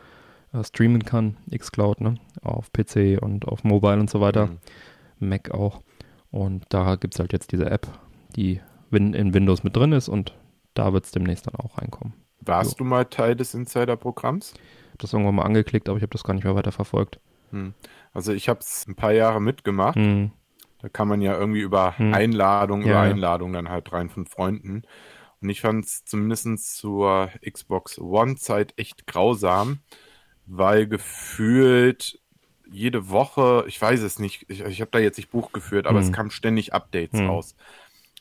[0.52, 2.16] äh, streamen kann, xCloud, ne?
[2.42, 5.28] Auf PC und auf Mobile und so weiter, Mhm.
[5.28, 5.80] Mac auch.
[6.30, 7.86] Und da gibt es halt jetzt diese App,
[8.36, 8.60] die
[8.92, 10.34] in Windows mit drin ist und
[10.74, 12.14] da wird es demnächst dann auch reinkommen.
[12.40, 12.78] Warst Jo.
[12.78, 14.54] du mal Teil des Insider-Programms?
[14.54, 17.20] Ich habe das irgendwann mal angeklickt, aber ich habe das gar nicht mehr weiter verfolgt.
[17.50, 17.74] Hm.
[18.12, 19.96] Also ich habe es ein paar Jahre mitgemacht.
[19.96, 20.30] Hm.
[20.80, 22.14] Da kann man ja irgendwie über Hm.
[22.14, 23.00] Einladung, Ja, über.
[23.00, 24.82] Einladung dann halt rein von Freunden.
[25.42, 29.80] Und ich fand es zumindest zur Xbox One-Zeit echt grausam,
[30.46, 32.18] weil gefühlt
[32.70, 36.00] jede Woche, ich weiß es nicht, ich, ich habe da jetzt nicht Buch geführt, aber
[36.00, 36.06] Hm.
[36.06, 37.26] es kamen ständig Updates Hm.
[37.28, 37.54] raus.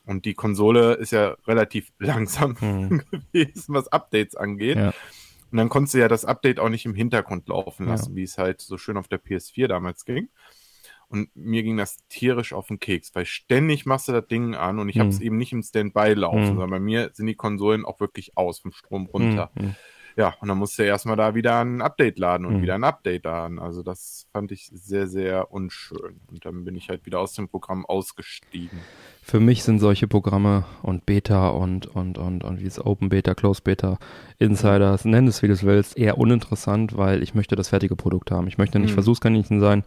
[0.05, 3.03] Und die Konsole ist ja relativ langsam Hm.
[3.11, 4.77] gewesen, was Updates angeht.
[4.77, 4.93] Ja.
[5.51, 7.93] Und dann konntest du ja das Update auch nicht im Hintergrund laufen Ja.
[7.93, 10.29] lassen, wie es halt so schön auf der PS4 damals ging.
[11.07, 14.77] Und mir ging das tierisch auf den Keks, weil ständig machst du das Ding an
[14.77, 16.47] und ich habe es eben nicht im Standby laufen, Hm.
[16.47, 19.49] sondern bei mir sind die Konsolen auch wirklich aus vom Strom runter.
[19.55, 19.75] Mhm.
[20.15, 22.61] Ja, und dann musste er erstmal da wieder ein Update laden und Mhm.
[22.61, 23.59] wieder ein Update laden.
[23.59, 26.19] Also das fand ich sehr, sehr unschön.
[26.27, 28.79] Und dann bin ich halt wieder aus dem Programm ausgestiegen.
[29.21, 33.35] Für mich sind solche Programme und Beta und, und, und, und wie es Open Beta,
[33.35, 33.97] Close Beta,
[34.39, 38.31] Insiders, nenn es wie du es willst, eher uninteressant, weil ich möchte das fertige Produkt
[38.31, 38.47] haben.
[38.47, 38.95] Ich möchte nicht Mhm.
[38.95, 39.83] Versuchskaninchen sein.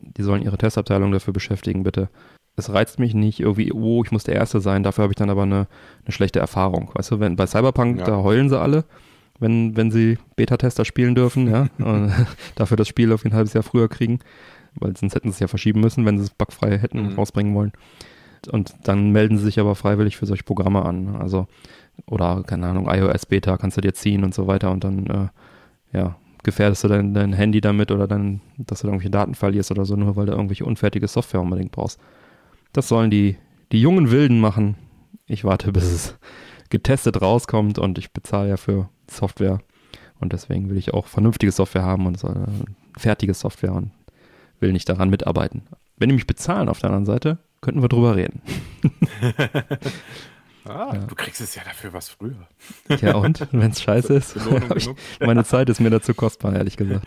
[0.00, 2.08] Die sollen ihre Testabteilung dafür beschäftigen, bitte.
[2.56, 5.30] Es reizt mich nicht irgendwie, oh, ich muss der Erste sein, dafür habe ich dann
[5.30, 5.66] aber eine,
[6.04, 6.90] eine schlechte Erfahrung.
[6.94, 8.04] Weißt du, wenn bei Cyberpunk, Ja.
[8.04, 8.84] da heulen sie alle,
[9.40, 11.68] wenn, wenn sie Beta-Tester spielen dürfen, ja.
[11.78, 12.12] Und
[12.54, 14.20] dafür das Spiel auf ein halbes Jahr früher kriegen,
[14.76, 17.14] weil sonst hätten sie es ja verschieben müssen, wenn sie es bugfrei hätten Mhm.
[17.14, 17.72] rausbringen wollen.
[18.50, 21.16] Und dann melden sie sich aber freiwillig für solche Programme an.
[21.16, 21.46] Also,
[22.06, 26.16] oder, keine Ahnung, iOS-Beta kannst du dir ziehen und so weiter und dann, äh, ja,
[26.42, 29.86] gefährdest du dein, dein Handy damit oder dann, dass du da irgendwelche Daten verlierst oder
[29.86, 31.98] so, nur weil du irgendwelche unfertige Software unbedingt brauchst.
[32.74, 33.36] Das sollen die,
[33.72, 34.74] die jungen Wilden machen.
[35.26, 36.18] Ich warte, bis es
[36.68, 39.60] getestet rauskommt und ich bezahle ja für Software.
[40.20, 42.46] Und deswegen will ich auch vernünftige Software haben und so, äh,
[42.98, 43.90] fertige Software und
[44.60, 45.62] will nicht daran mitarbeiten.
[45.96, 48.42] Wenn die mich bezahlen auf der anderen Seite, könnten wir drüber reden.
[50.66, 50.98] Ah, Ja.
[51.06, 52.48] du kriegst es ja dafür was früher.
[53.02, 54.34] Ja, und wenn es scheiße ist,
[54.76, 54.88] ich,
[55.20, 57.06] meine Zeit ist mir dazu kostbar, ehrlich gesagt.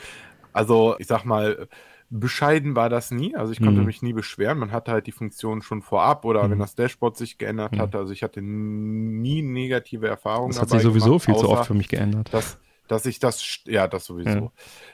[0.53, 1.67] Also, ich sag mal,
[2.09, 3.35] bescheiden war das nie.
[3.35, 3.85] Also ich konnte Mhm.
[3.85, 4.59] mich nie beschweren.
[4.59, 6.51] Man hatte halt die Funktion schon vorab oder Mhm.
[6.51, 7.79] wenn das Dashboard sich geändert Mhm.
[7.79, 7.97] hatte.
[7.97, 11.73] Also ich hatte nie negative Erfahrungen Das hat sich sowieso gemacht, viel zu oft für
[11.73, 12.33] mich geändert.
[12.33, 14.51] dass, dass ich das, ja, das sowieso, Ja.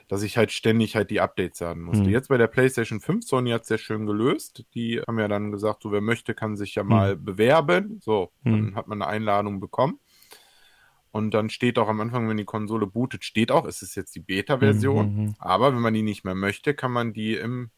[0.08, 2.02] dass ich halt ständig halt die Updates laden musste.
[2.04, 2.10] Mhm.
[2.10, 4.64] Jetzt bei der PlayStation 5, Sony hat sehr schön gelöst.
[4.74, 8.00] Die haben ja dann gesagt, so wer möchte, kann sich ja mal bewerben.
[8.02, 8.74] So, dann Mhm.
[8.74, 10.00] hat man eine Einladung bekommen.
[11.14, 14.16] Und dann steht auch am Anfang, wenn die Konsole bootet, steht auch, es ist jetzt
[14.16, 15.14] die Beta-Version.
[15.14, 15.34] Mhm, mhm.
[15.38, 17.70] Aber wenn man die nicht mehr möchte, kann man die im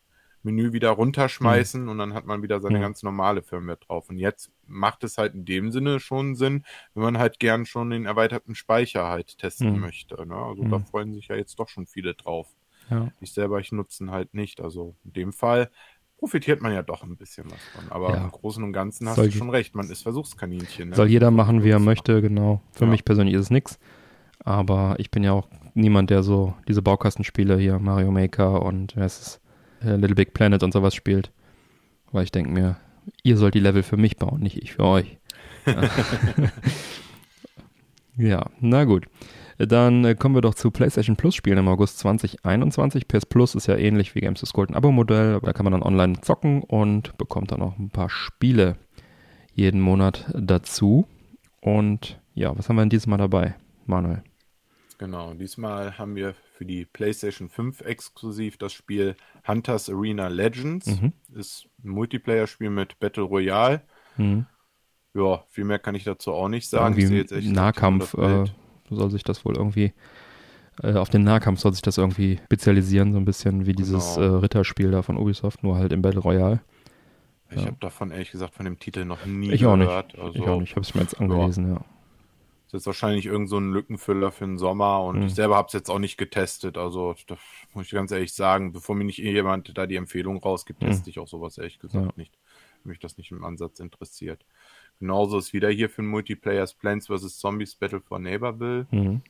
[0.42, 2.80] Menü wieder runterschmeißen und dann hat man wieder seine Ja.
[2.80, 4.08] ganz normale Firmware drauf.
[4.08, 7.90] Und jetzt macht es halt in dem Sinne schon Sinn, wenn man halt gern schon
[7.90, 9.80] den erweiterten Speicher halt testen Mhm.
[9.80, 10.26] möchte.
[10.26, 10.34] Ne?
[10.34, 10.70] Also Mhm.
[10.70, 12.48] da freuen sich ja jetzt doch schon viele drauf.
[12.88, 13.12] Ja.
[13.20, 14.62] Ich selber, ich nutzen halt nicht.
[14.62, 15.70] Also in dem Fall
[16.18, 17.90] profitiert man ja doch ein bisschen was von.
[17.90, 18.24] Aber Ja.
[18.24, 20.90] im Großen und Ganzen hast Soll du schon recht, man ist Versuchskaninchen.
[20.90, 20.96] Ne?
[20.96, 22.60] Soll jeder machen, wie er möchte, genau.
[22.72, 22.90] Für Ja.
[22.90, 23.78] mich persönlich ist es nix.
[24.40, 29.06] Aber ich bin ja auch niemand, der so diese Baukastenspiele hier, Mario Maker und wer
[29.06, 29.40] ist
[29.82, 31.32] es, äh, Little Big Planet und sowas spielt.
[32.12, 32.76] Weil ich denke mir,
[33.22, 35.18] ihr sollt die Level für mich bauen, nicht ich für euch.
[38.16, 39.06] ja, na gut.
[39.58, 43.08] Dann äh, kommen wir doch zu PlayStation Plus Spielen im August 2021.
[43.08, 45.72] PS Plus ist ja ähnlich wie Games to Gold ein Abo-Modell, aber da kann man
[45.72, 48.76] dann online zocken und bekommt dann auch ein paar Spiele
[49.54, 51.06] jeden Monat dazu.
[51.60, 53.54] Und ja, was haben wir denn dieses Mal dabei,
[53.86, 54.22] Manuel?
[54.98, 59.16] Genau, diesmal haben wir für die PlayStation 5 exklusiv das Spiel
[59.46, 60.86] Hunters Arena Legends.
[60.86, 61.12] Mhm.
[61.34, 63.82] Ist ein Multiplayer-Spiel mit Battle Royale.
[64.16, 64.46] Hm.
[65.14, 66.96] Ja, viel mehr kann ich dazu auch nicht sagen.
[66.98, 68.44] Ich sehe jetzt Irgendwie echt Nahkampf äh,
[68.90, 69.92] soll sich das wohl irgendwie,
[70.82, 74.20] äh, auf den Nahkampf soll sich das irgendwie spezialisieren, so ein bisschen wie dieses äh,
[74.20, 74.38] Genau.
[74.38, 76.60] Ritterspiel da von Ubisoft, nur halt im Battle Royale.
[77.50, 77.66] Ich ja.
[77.66, 79.86] habe davon ehrlich gesagt von dem Titel noch nie Ich auch nicht.
[79.86, 80.18] gehört.
[80.18, 81.84] Also, ich auch nicht, ich habe es mir jetzt angelesen, ja.
[82.66, 85.26] Ist jetzt wahrscheinlich irgend so ein Lückenfüller für den Sommer und Mhm.
[85.26, 86.76] ich selber habe es jetzt auch nicht getestet.
[86.76, 87.38] Also, das
[87.74, 90.86] muss ich ganz ehrlich sagen, bevor mir nicht jemand da die Empfehlung rausgibt, Mhm.
[90.88, 92.12] teste ich auch sowas ehrlich gesagt Ja.
[92.16, 92.36] nicht.
[92.82, 94.44] Mich das nicht im Ansatz interessiert.
[95.00, 97.38] Genauso ist wieder hier für den Multiplayer Plants vs.
[97.38, 98.86] Zombies Battle for Neighborville.
[98.90, 99.22] Mhm.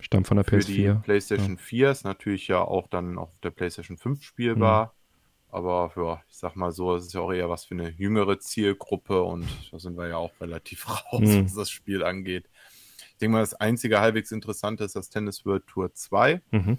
[0.00, 1.02] Stammt von der Für die PS4.
[1.02, 4.86] PlayStation 4 ist natürlich ja auch dann auf der PlayStation 5 spielbar.
[4.86, 4.90] Mhm.
[5.56, 8.38] Aber ja, ich sag mal so, es ist ja auch eher was für eine jüngere
[8.40, 11.44] Zielgruppe und da sind wir ja auch relativ raus, Mhm.
[11.44, 12.48] was das Spiel angeht.
[13.12, 16.42] Ich denke mal, das einzige halbwegs Interessante ist das Tennis World Tour 2.
[16.50, 16.78] Mhm.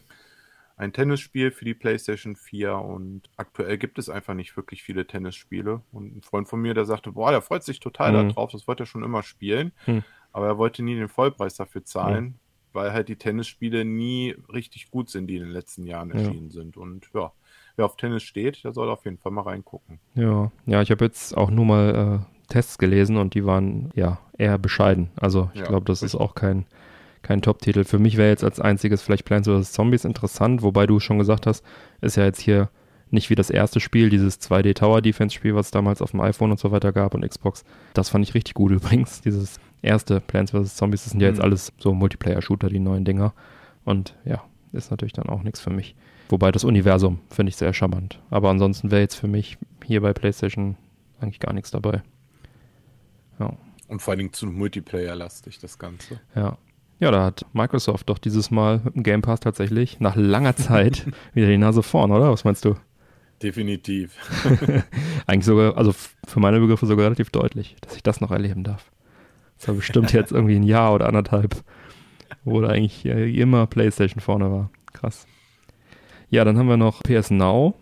[0.77, 5.81] Ein Tennisspiel für die PlayStation 4 und aktuell gibt es einfach nicht wirklich viele Tennisspiele.
[5.91, 8.29] Und ein Freund von mir, der sagte, boah, der freut sich total Mhm.
[8.29, 9.71] darauf, das wollte er schon immer spielen.
[9.87, 10.03] Mhm.
[10.33, 12.39] Aber er wollte nie den Vollpreis dafür zahlen,
[12.73, 16.17] weil halt die Tennisspiele nie richtig gut sind, die in den letzten Jahren Ja.
[16.17, 16.75] erschienen sind.
[16.75, 17.31] Und ja,
[17.77, 20.01] wer auf Tennis steht, der soll auf jeden Fall mal reingucken.
[20.13, 24.19] Ja, ja, ich habe jetzt auch nur mal äh, Tests gelesen und die waren ja
[24.37, 25.09] eher bescheiden.
[25.15, 26.19] Also ich Ja, glaube, das ist richtig.
[26.21, 26.65] auch kein,
[27.25, 27.83] kein Top-Titel.
[27.83, 29.73] Für mich wäre jetzt als einziges vielleicht Plants vs.
[29.73, 31.63] Zombies interessant, wobei du schon gesagt hast,
[32.01, 32.69] ist ja jetzt hier
[33.11, 36.21] nicht wie das erste Spiel, dieses 2D Tower Defense Spiel, was es damals auf dem
[36.21, 37.63] iPhone und so weiter gab und Xbox.
[37.93, 39.21] Das fand ich richtig gut übrigens.
[39.21, 40.75] Dieses erste Plants vs.
[40.75, 41.43] Zombies, das sind ja jetzt Mhm.
[41.43, 43.33] alles so Multiplayer-Shooter, die neuen Dinger.
[43.83, 45.95] Und ja, ist natürlich dann auch nichts für mich.
[46.29, 48.19] Wobei das Universum finde ich sehr charmant.
[48.31, 50.75] Aber ansonsten wäre jetzt für mich hier bei PlayStation
[51.21, 52.01] eigentlich gar nichts dabei.
[53.39, 53.53] Ja,
[53.87, 56.19] Und vor allen Dingen zu Multiplayer-lastig, das Ganze.
[56.35, 56.57] ja.
[56.99, 61.05] Ja, da hat Microsoft doch dieses Mal mit dem Game Pass tatsächlich nach langer Zeit
[61.33, 62.31] wieder die Nase vorn, oder?
[62.31, 62.75] Was meinst du?
[63.43, 64.15] Definitiv.
[65.27, 68.91] Eigentlich sogar, also für meine Begriffe sogar relativ deutlich, dass ich das noch erleben darf.
[69.57, 71.55] Das war bestimmt jetzt irgendwie ein Jahr oder anderthalb,
[72.45, 74.69] wo da eigentlich immer PlayStation vorne war.
[74.93, 75.27] Krass.
[76.29, 77.75] Ja, dann haben wir noch PS Now.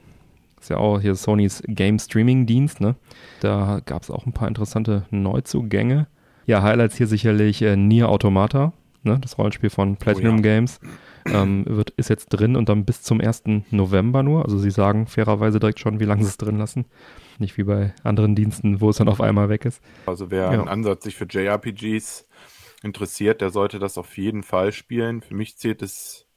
[0.59, 2.95] Ist ja auch hier Sonys Game Streaming Dienst, ne?
[3.41, 6.07] Da gab es auch ein paar interessante Neuzugänge.
[6.45, 9.19] Ja, Highlights hier sicherlich äh, Nier Automata, ne?
[9.19, 10.41] Das Rollenspiel von Platinum oh, ja.
[10.41, 10.79] Games.
[11.25, 13.43] Ähm, wird, ist jetzt drin und dann bis zum 1.
[13.71, 14.43] November nur.
[14.43, 16.85] Also sie sagen fairerweise direkt schon, wie lange sie es drin lassen.
[17.39, 19.81] Nicht wie bei anderen Diensten, wo es dann auf einmal weg ist.
[20.05, 20.49] Also wer ja.
[20.49, 22.27] einen Ansatz sich für JRPGs
[22.83, 25.21] interessiert, der sollte das auf jeden Fall spielen.
[25.21, 26.27] Für mich zählt es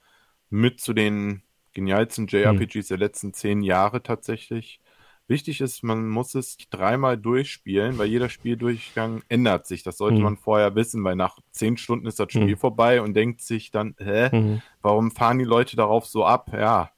[0.48, 1.42] mit zu den
[1.74, 2.88] genialsten JRPGs hm.
[2.88, 4.80] der letzten zehn Jahre tatsächlich.
[5.28, 9.82] Wichtig ist, man muss es dreimal durchspielen, weil jeder Spieldurchgang ändert sich.
[9.82, 10.22] Das sollte mhm.
[10.22, 12.56] man vorher wissen, weil nach zehn Stunden ist das Spiel mhm.
[12.56, 14.62] vorbei und denkt sich dann, hä, mhm.
[14.82, 16.52] warum fahren die Leute darauf so ab?
[16.52, 16.90] Ja,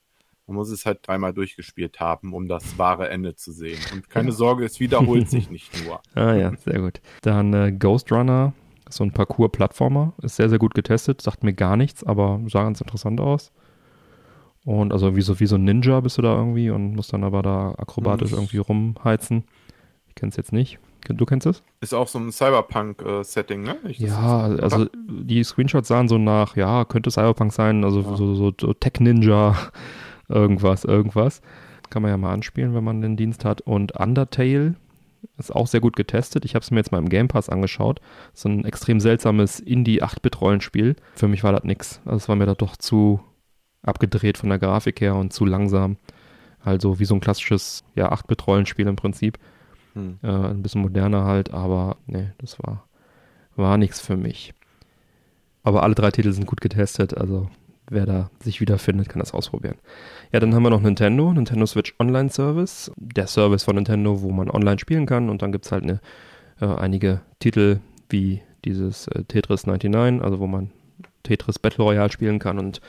[0.47, 3.79] man muss es halt dreimal durchgespielt haben, um das wahre Ende zu sehen.
[3.93, 6.01] Und keine Sorge, es wiederholt sich nicht nur.
[6.15, 7.01] Ah ja, sehr gut.
[7.23, 8.53] Dann äh, Ghost Runner,
[8.91, 12.81] so ein Parcours-Plattformer, ist sehr, sehr gut getestet, sagt mir gar nichts, aber sah ganz
[12.81, 13.53] interessant aus.
[14.65, 17.25] Und also wie so, wie so ein Ninja bist du da irgendwie und musst dann
[17.25, 18.39] aber da akrobatisch mhm.
[18.39, 19.45] irgendwie rumheizen.
[20.09, 20.79] Ich kenne es jetzt nicht.
[21.07, 21.63] Du kennst es?
[21.81, 23.77] Ist auch so ein Cyberpunk-Setting, ne?
[23.85, 28.17] Ich ja, also die Screenshots sahen so nach, ja, könnte Cyberpunk sein, also ja.
[28.17, 29.57] so, so, so Tech-Ninja,
[30.29, 31.41] irgendwas, irgendwas.
[31.89, 33.63] Kann man ja mal anspielen, wenn man den Dienst hat.
[33.63, 34.75] Und Undertale
[35.39, 36.45] ist auch sehr gut getestet.
[36.45, 38.01] Ich habe es mir jetzt mal im Game Pass angeschaut.
[38.35, 40.97] So ein extrem seltsames Indie-8-Bit-Rollenspiel.
[41.15, 42.01] Für mich war das nix.
[42.05, 43.21] Also es war mir da doch zu
[43.83, 45.97] abgedreht von der Grafik her und zu langsam.
[46.61, 49.39] Also wie so ein klassisches ja, 8-Bit-Rollenspiel im Prinzip.
[49.95, 50.19] Hm.
[50.23, 52.85] Äh, ein bisschen moderner halt, aber nee, das war,
[53.57, 54.55] war nichts für mich.
[55.63, 57.49] Aber alle drei Titel sind gut getestet, also
[57.91, 59.77] wer da sich wiederfindet, kann das ausprobieren.
[60.33, 64.31] Ja, dann haben wir noch Nintendo, Nintendo Switch Online Service, der Service von Nintendo, wo
[64.31, 66.01] man online spielen kann und dann gibt es halt eine,
[66.61, 70.71] äh, einige Titel wie dieses äh, Tetris 99, also wo man
[71.29, 72.81] Tetris Battle Royale spielen kann und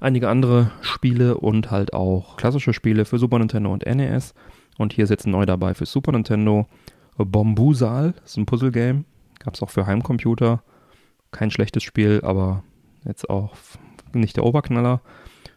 [0.00, 4.34] einige andere Spiele und halt auch klassische Spiele für Super Nintendo und NES.
[4.78, 6.66] Und hier ist jetzt neu dabei für Super Nintendo
[7.18, 9.04] Bombusal, ist ein Puzzle-Game.
[9.40, 10.62] Gab es auch für Heimcomputer.
[11.32, 12.62] Kein schlechtes Spiel, aber
[13.04, 13.54] jetzt auch
[14.12, 15.00] nicht der Oberknaller.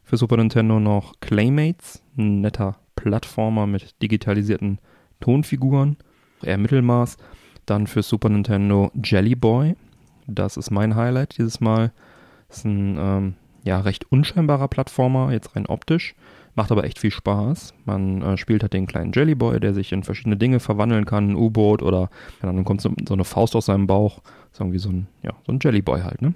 [0.03, 4.79] Für Super Nintendo noch Claymates, ein netter Plattformer mit digitalisierten
[5.19, 5.97] Tonfiguren,
[6.41, 7.17] eher Mittelmaß.
[7.65, 9.75] Dann für Super Nintendo Jelly Boy,
[10.27, 11.91] das ist mein Highlight dieses Mal.
[12.53, 16.13] Das ist ein ähm, ja, recht unscheinbarer Plattformer, jetzt rein optisch.
[16.53, 17.73] Macht aber echt viel Spaß.
[17.85, 21.35] Man äh, spielt halt den kleinen Jellyboy, der sich in verschiedene Dinge verwandeln kann, ein
[21.35, 22.11] U-Boot oder
[22.43, 24.21] ja, dann kommt so, so, eine Faust aus seinem Bauch.
[24.51, 26.35] So irgendwie so ein, ja, so ein Jellyboy halt, ne?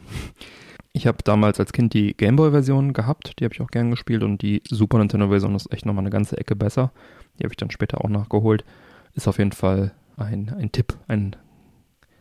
[0.91, 4.41] Ich habe damals als Kind die Gameboy-Version gehabt, die habe ich auch gern gespielt und
[4.41, 6.91] die Super Nintendo-Version ist echt nochmal eine ganze Ecke besser.
[7.37, 8.65] Die habe ich dann später auch nachgeholt.
[9.13, 11.35] Ist auf jeden Fall ein, ein Tipp, ein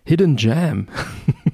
[0.05, 0.89] Hidden Jam.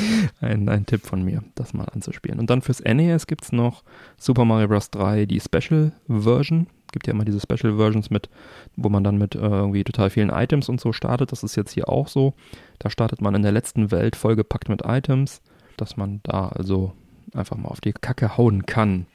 [0.40, 2.38] ein, ein Tipp von mir, das mal anzuspielen.
[2.38, 3.82] Und dann fürs NES gibt es noch
[4.16, 4.90] Super Mario Bros.
[4.90, 6.66] 3, die Special Version.
[6.92, 8.28] Gibt ja immer diese Special Versions mit,
[8.76, 11.32] wo man dann mit äh, irgendwie total vielen Items und so startet.
[11.32, 12.34] Das ist jetzt hier auch so.
[12.78, 15.40] Da startet man in der letzten Welt vollgepackt mit Items,
[15.76, 16.92] dass man da also
[17.34, 19.06] einfach mal auf die Kacke hauen kann.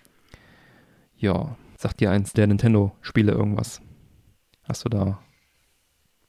[1.17, 3.81] Ja, sagt dir eins der Nintendo-Spiele irgendwas?
[4.63, 5.19] Hast du da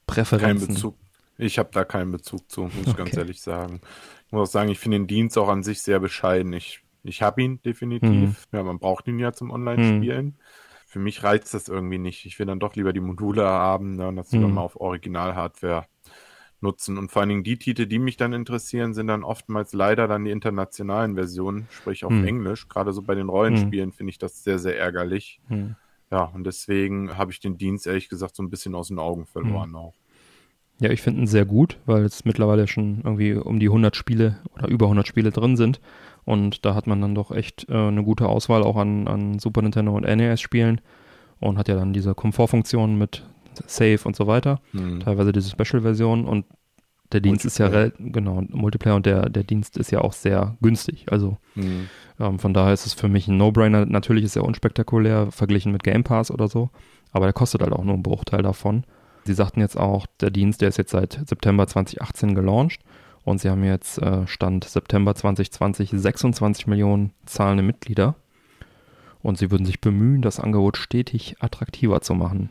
[0.05, 0.67] Präferenzen?
[0.67, 0.95] Kein Bezug.
[1.39, 2.89] Ich habe da keinen Bezug zu, muss okay.
[2.89, 3.79] ich ganz ehrlich sagen.
[4.27, 6.51] Ich muss auch sagen, ich finde den Dienst auch an sich sehr bescheiden.
[6.51, 8.09] Ich, ich habe ihn definitiv.
[8.11, 8.35] Mhm.
[8.51, 10.25] Ja, man braucht ihn ja zum Online-Spielen.
[10.25, 10.35] Mhm.
[10.85, 12.25] Für mich reizt das irgendwie nicht.
[12.25, 14.53] Ich will dann doch lieber die Module haben ne, und das mhm.
[14.53, 15.85] mal auf Original-Hardware
[16.59, 16.97] nutzen.
[16.97, 20.25] Und vor allen Dingen die Titel, die mich dann interessieren, sind dann oftmals leider dann
[20.25, 22.27] die internationalen Versionen, sprich auf mhm.
[22.27, 22.67] Englisch.
[22.67, 23.93] Gerade so bei den Rollenspielen mhm.
[23.93, 25.39] finde ich das sehr, sehr ärgerlich.
[25.47, 25.77] Mhm.
[26.11, 29.25] Ja, und deswegen habe ich den Dienst ehrlich gesagt so ein bisschen aus den Augen
[29.25, 29.93] verloren auch.
[30.79, 34.37] Ja, ich finde ihn sehr gut, weil es mittlerweile schon irgendwie um die 100 Spiele
[34.55, 35.81] oder über 100 Spiele drin sind.
[36.23, 39.61] Und da hat man dann doch echt äh, eine gute Auswahl auch an, an Super
[39.61, 40.79] Nintendo und NES-Spielen.
[41.39, 43.25] Und hat ja dann diese Komfortfunktion mit
[43.65, 44.61] Save und so weiter.
[44.73, 45.01] Mhm.
[45.01, 46.25] Teilweise diese Special-Version.
[46.25, 46.45] Und
[47.11, 51.05] der Dienst ist ja, genau, Multiplayer und der, der Dienst ist ja auch sehr günstig.
[51.09, 51.89] Also mhm.
[52.19, 53.85] ähm, von daher ist es für mich ein No-Brainer.
[53.85, 56.69] Natürlich ist er unspektakulär verglichen mit Game Pass oder so.
[57.11, 58.83] Aber der kostet halt auch nur einen Bruchteil davon.
[59.29, 62.79] Sie sagten jetzt auch, der Dienst, der ist jetzt seit September 2018 gelauncht
[63.25, 68.15] und sie haben jetzt äh, Stand September 2020 26 Millionen zahlende Mitglieder
[69.21, 72.49] und sie würden sich bemühen, das Angebot stetig attraktiver zu machen.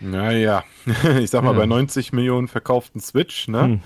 [0.00, 0.64] Naja,
[1.18, 1.58] ich sag mal, ja.
[1.60, 3.62] bei 90 Millionen verkauften Switch, ne?
[3.62, 3.80] Hm.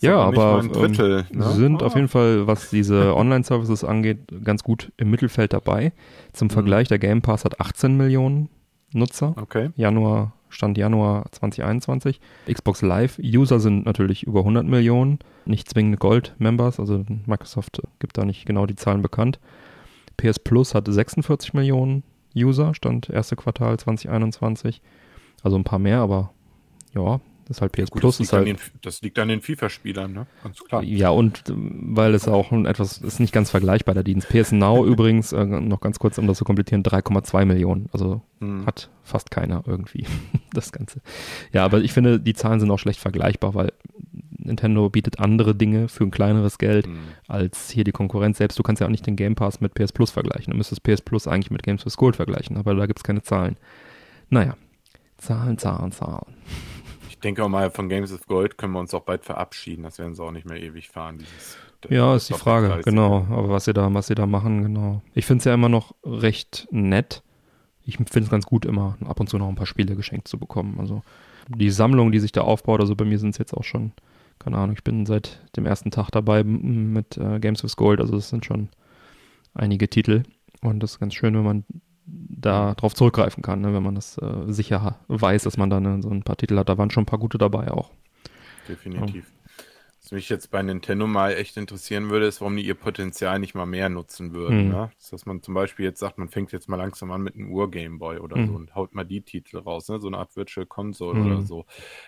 [0.00, 1.50] Ja, aber Drittel, ähm, ne?
[1.52, 1.86] sind Ah.
[1.86, 5.94] auf jeden Fall, was diese Online-Services angeht, ganz gut im Mittelfeld dabei.
[6.34, 6.50] Zum Mhm.
[6.50, 8.50] Vergleich, der Game Pass hat 18 Millionen
[8.92, 9.34] Nutzer.
[9.40, 9.70] Okay.
[9.76, 12.20] Januar, Stand Januar 2021.
[12.50, 18.24] Xbox Live User sind natürlich über 100 Millionen, nicht zwingend Gold-Members, also Microsoft gibt da
[18.24, 19.38] nicht genau die Zahlen bekannt.
[20.16, 22.02] PS Plus hatte 46 Millionen
[22.36, 24.80] User, Stand erste Quartal 2021.
[25.42, 26.32] Also ein paar mehr, aber
[26.94, 29.28] ja, das ist halt PS Gut, Plus, das, liegt halt an den, das liegt an
[29.28, 30.26] den FIFA-Spielern, ne?
[30.42, 30.82] Ganz klar.
[30.82, 34.28] ja, und weil es auch etwas, ist nicht ganz vergleichbar, der Dienst.
[34.28, 37.88] PS Now übrigens, äh, noch ganz kurz, um das zu komplettieren, 3,2 Millionen.
[37.92, 38.66] Also Hm.
[38.66, 40.06] hat fast keiner irgendwie
[40.52, 41.00] das Ganze.
[41.52, 43.72] Ja, aber ich finde, die Zahlen sind auch schlecht vergleichbar, weil
[44.36, 46.98] Nintendo bietet andere Dinge für ein kleineres Geld Hm.
[47.28, 48.38] als hier die Konkurrenz.
[48.38, 50.50] Selbst du kannst ja auch nicht den Game Pass mit PS Plus vergleichen.
[50.52, 53.22] Du müsstest PS Plus eigentlich mit Games with Gold vergleichen, aber da gibt es keine
[53.22, 53.56] Zahlen.
[54.30, 54.56] Naja,
[55.18, 56.34] Zahlen, Zahlen, Zahlen.
[57.24, 59.84] Ich denke auch mal, von Games of Gold können wir uns auch bald verabschieden.
[59.84, 61.16] Das werden sie auch nicht mehr ewig fahren.
[61.16, 61.56] Dieses,
[61.88, 63.26] Ja, ist die Frage, genau.
[63.30, 65.00] Aber was sie da, was sie da machen, genau.
[65.14, 67.22] Ich finde es ja immer noch recht nett.
[67.86, 70.38] Ich finde es ganz gut, immer ab und zu noch ein paar Spiele geschenkt zu
[70.38, 70.76] bekommen.
[70.78, 71.02] Also
[71.48, 73.92] die Sammlung, die sich da aufbaut, also bei mir sind es jetzt auch schon,
[74.38, 78.18] keine Ahnung, ich bin seit dem ersten Tag dabei mit äh, Games with Gold, also
[78.18, 78.68] es sind schon
[79.54, 80.24] einige Titel.
[80.60, 81.64] Und das ist ganz schön, wenn man
[82.06, 83.72] da drauf zurückgreifen kann, ne?
[83.72, 86.68] wenn man das äh, sicher weiß, dass man da ne, so ein paar Titel hat.
[86.68, 87.90] Da waren schon ein paar gute dabei auch.
[88.68, 89.30] Definitiv.
[90.02, 93.54] Was mich jetzt bei Nintendo mal echt interessieren würde, ist, warum die ihr Potenzial nicht
[93.54, 94.64] mal mehr nutzen würden.
[94.64, 94.68] Hm.
[94.68, 94.90] Ne?
[95.10, 98.18] Dass man zum Beispiel jetzt sagt, man fängt jetzt mal langsam an mit einem Ur-Gameboy
[98.18, 98.46] oder Hm.
[98.46, 99.98] so und haut mal die Titel raus, ne?
[100.00, 101.26] so eine Art Virtual Console Hm.
[101.26, 101.64] oder so.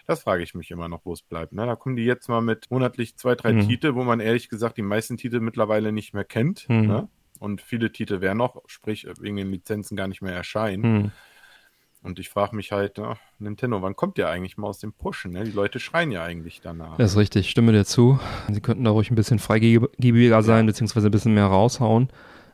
[0.07, 1.55] Das frage ich mich immer noch, wo es bleibt.
[1.55, 1.65] Ne?
[1.65, 3.67] Da kommen die jetzt mal mit monatlich zwei, drei Hm.
[3.67, 6.67] Titel, wo man ehrlich gesagt die meisten Titel mittlerweile nicht mehr kennt.
[6.69, 6.87] Hm.
[6.87, 7.09] Ne?
[7.39, 10.83] Und viele Titel werden noch, sprich wegen den Lizenzen gar nicht mehr erscheinen.
[10.83, 11.13] Hm.
[12.03, 15.33] Und ich frage mich halt, na, Nintendo, wann kommt ihr eigentlich mal aus dem Pushen?
[15.33, 15.43] Ne?
[15.43, 16.97] Die Leute schreien ja eigentlich danach.
[16.99, 18.21] Das ist richtig, stimme dir zu.
[18.49, 22.09] Sie könnten da ruhig ein bisschen freigiebiger sein, beziehungsweise ein bisschen mehr raushauen.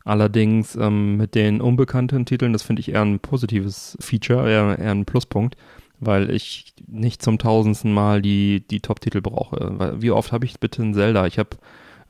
[0.04, 4.90] Allerdings ähm, mit den unbekannten Titeln, das finde ich eher ein positives Feature, eher, eher
[4.90, 5.56] ein Pluspunkt,
[6.00, 9.78] weil ich nicht zum tausendsten Mal die, die Top-Titel brauche.
[9.78, 11.26] Weil, wie oft habe ich bitte ein Zelda?
[11.26, 11.50] Ich habe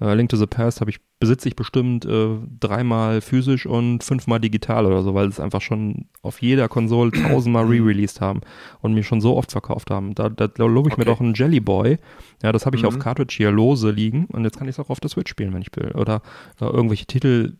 [0.02, 4.40] äh, Link to the Past habe ich, besitze ich bestimmt äh, dreimal physisch und fünfmal
[4.40, 8.40] digital oder so, weil es einfach schon auf jeder Konsole tausendmal re-released haben
[8.80, 10.14] und mir schon so oft verkauft haben.
[10.14, 11.10] Da, da, lobe ich mir Okay.
[11.12, 11.98] doch einen Jelly Boy.
[12.42, 12.88] Ja, das habe ich Mhm.
[12.88, 15.54] auf Cartridge hier lose liegen und jetzt kann ich es auch auf der Switch spielen,
[15.54, 15.92] wenn ich will.
[15.92, 16.22] Oder
[16.60, 17.54] äh, irgendwelche Titel,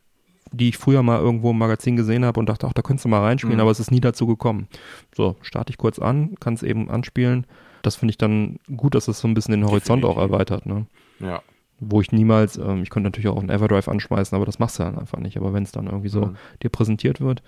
[0.51, 3.09] die ich früher mal irgendwo im Magazin gesehen habe und dachte, ach, da könntest du
[3.09, 3.61] mal reinspielen, Mhm.
[3.63, 4.67] aber es ist nie dazu gekommen.
[5.15, 7.47] So, starte ich kurz an, kann es eben anspielen.
[7.83, 10.33] Das finde ich dann gut, dass es so ein bisschen den Horizont auch Definitiv.
[10.33, 10.67] erweitert.
[10.67, 10.87] Ne?
[11.21, 11.43] Ja.
[11.85, 14.85] Wo ich niemals, ähm, ich könnte natürlich auch einen Everdrive anschmeißen, aber das machst du
[14.85, 15.37] dann einfach nicht.
[15.37, 16.37] Aber wenn es dann irgendwie so Mhm.
[16.63, 17.43] dir präsentiert wird,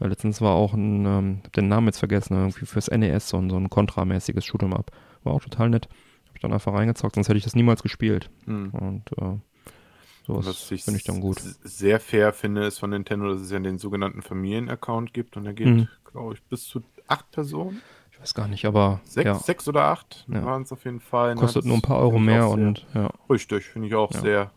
[0.00, 3.38] äh, letztens war auch ein, ähm, hab den Namen jetzt vergessen, irgendwie fürs NES so
[3.38, 4.90] ein, so ein kontramäßiges Shoot'em Up.
[5.24, 5.88] War auch total nett.
[6.28, 8.30] Hab ich dann einfach reingezockt, sonst hätte ich das niemals gespielt.
[8.46, 8.70] Hm.
[8.70, 9.38] Und äh,
[10.26, 11.40] so Was ich finde ich dann gut.
[11.64, 15.54] sehr fair finde, ist von Nintendo, dass es ja den sogenannten Familienaccount gibt und der
[15.54, 15.88] geht, Mhm.
[16.04, 17.80] glaube ich, bis zu acht Personen.
[18.20, 20.44] Ich weiß gar nicht, aber Sechs, ja, sechs oder acht Ja.
[20.44, 21.34] waren es auf jeden Fall.
[21.34, 21.40] ne?
[21.40, 23.08] kostet nur ein paar Euro mehr sehr- und ja.
[23.30, 24.50] Richtig, finde ich auch sehr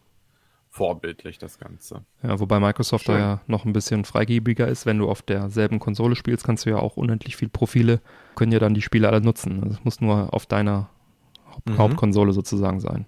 [0.70, 2.04] vorbildlich, das Ganze.
[2.24, 3.22] Ja, wobei Microsoft da Schön.
[3.22, 4.86] ja noch ein bisschen freigebiger ist.
[4.86, 8.02] Wenn du auf derselben Konsole spielst, kannst du ja auch unendlich viel Profile,
[8.36, 9.62] können ja dann die Spiele alle nutzen.
[9.64, 10.90] Also es muss nur auf deiner
[11.66, 11.78] Mhm.
[11.78, 13.06] Hauptkonsole sozusagen sein.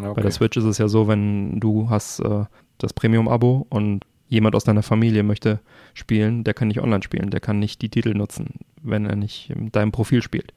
[0.00, 2.44] Ja, Bei der Switch ist es ja so, wenn du hast äh,
[2.78, 5.60] das Premium-Abo und jemand aus deiner Familie möchte
[5.94, 9.50] spielen, der kann nicht online spielen, der kann nicht die Titel nutzen, wenn er nicht
[9.50, 10.52] in deinem Profil spielt.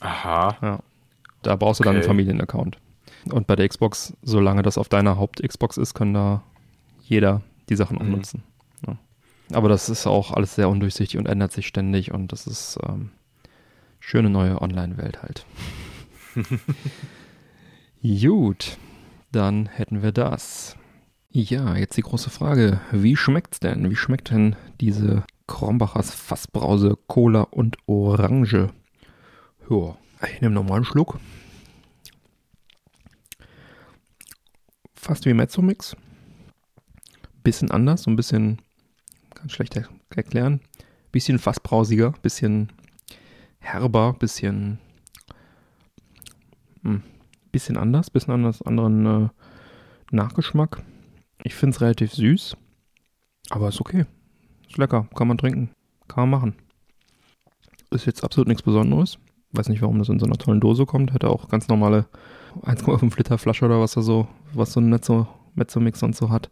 [0.00, 0.56] Aha.
[0.60, 0.80] Ja.
[1.42, 2.08] Da brauchst du dann einen Okay.
[2.08, 2.78] Familienaccount.
[3.30, 6.42] Und bei der Xbox, solange das auf deiner Haupt-Xbox ist, kann da
[7.02, 8.02] jeder die Sachen Mhm.
[8.02, 8.42] umnutzen.
[8.86, 8.96] Ja.
[9.52, 13.10] Aber das ist auch alles sehr undurchsichtig und ändert sich ständig und das ist ähm,
[14.00, 15.46] schöne neue Online-Welt halt.
[18.02, 18.76] Gut,
[19.32, 20.76] dann hätten wir das.
[21.36, 22.80] Ja, jetzt die große Frage.
[22.92, 23.90] Wie schmeckt's denn?
[23.90, 28.72] Wie schmeckt denn diese Krombachers Fassbrause Cola und Orange?
[29.68, 29.96] Ja,
[30.32, 31.18] ich nehme nochmal einen Schluck.
[34.94, 35.96] Fast wie Mezzomix.
[37.42, 38.62] Bisschen anders, so ein bisschen,
[39.34, 40.60] ganz schlecht er- erklären.
[41.10, 42.70] Bisschen fassbrausiger, bisschen
[43.58, 44.78] herber, bisschen,
[46.82, 47.02] hm,
[47.50, 49.28] bisschen anders, bisschen anders, anderen äh,
[50.12, 50.80] Nachgeschmack.
[51.42, 52.56] Ich finde es relativ süß,
[53.50, 54.06] aber ist okay.
[54.68, 55.70] Ist lecker, kann man trinken,
[56.08, 56.54] kann man machen.
[57.90, 59.18] Ist jetzt absolut nichts Besonderes.
[59.52, 61.12] Weiß nicht, warum das in so einer tollen Dose kommt.
[61.12, 62.06] Hätte auch ganz normale
[62.62, 66.50] 1,5 Liter Flasche oder was da so, was so ein Mezzo, Mezzo-Mix und so hat.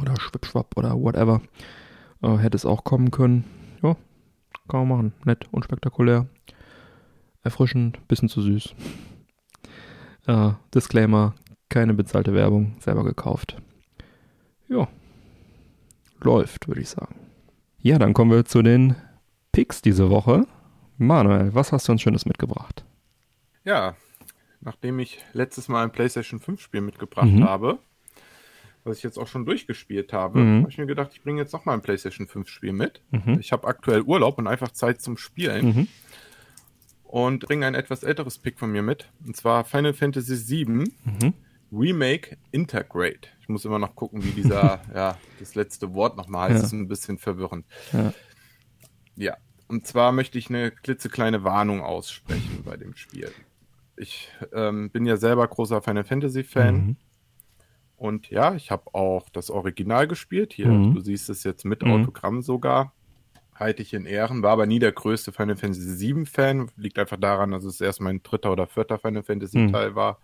[0.00, 1.42] Oder Schwipschwapp oder whatever.
[2.22, 3.44] Äh, hätte es auch kommen können.
[3.82, 3.96] Ja,
[4.68, 5.12] kann man machen.
[5.24, 6.26] Nett, unspektakulär.
[7.42, 8.74] Erfrischend, bisschen zu süß.
[10.26, 11.34] Äh, Disclaimer,
[11.68, 13.56] keine bezahlte Werbung, selber gekauft.
[14.68, 14.88] Ja,
[16.20, 17.14] läuft, würde ich sagen.
[17.80, 18.96] Ja, dann kommen wir zu den
[19.52, 20.46] Picks diese Woche.
[20.98, 22.84] Manuel, was hast du uns Schönes mitgebracht?
[23.64, 23.96] Ja,
[24.60, 27.44] nachdem ich letztes Mal ein PlayStation 5 Spiel mitgebracht Mhm.
[27.44, 27.78] habe,
[28.84, 30.60] was ich jetzt auch schon durchgespielt habe, Mhm.
[30.62, 33.00] habe ich mir gedacht, ich bringe jetzt nochmal ein PlayStation 5 Spiel mit.
[33.10, 33.38] Mhm.
[33.38, 35.88] Ich habe aktuell Urlaub und einfach Zeit zum Spielen Mhm.
[37.04, 39.08] und bringe ein etwas älteres Pick von mir mit.
[39.24, 40.66] Und zwar Final Fantasy VII
[41.04, 41.34] Mhm.
[41.72, 43.28] Remake Intergrade.
[43.40, 46.54] Ich muss immer noch gucken, wie dieser, ja, das letzte Wort nochmal heißt.
[46.56, 46.60] Ja.
[46.62, 47.66] Das ist ein bisschen verwirrend.
[47.92, 48.12] Ja.
[49.16, 53.30] Ja, und zwar möchte ich eine klitzekleine Warnung aussprechen bei dem Spiel.
[53.96, 56.96] Ich ähm, bin ja selber großer Final Fantasy Fan Mhm.
[57.96, 60.52] und ja, ich habe auch das Original gespielt.
[60.52, 60.94] Hier, Mhm.
[60.94, 61.90] du siehst es jetzt mit Mhm.
[61.90, 62.94] Autogramm sogar.
[63.56, 66.70] Halte ich in Ehren, war aber nie der größte Final Fantasy VII Fan.
[66.76, 69.72] Liegt einfach daran, dass es erst mein dritter oder vierter Final Fantasy Mhm.
[69.72, 70.20] Teil war.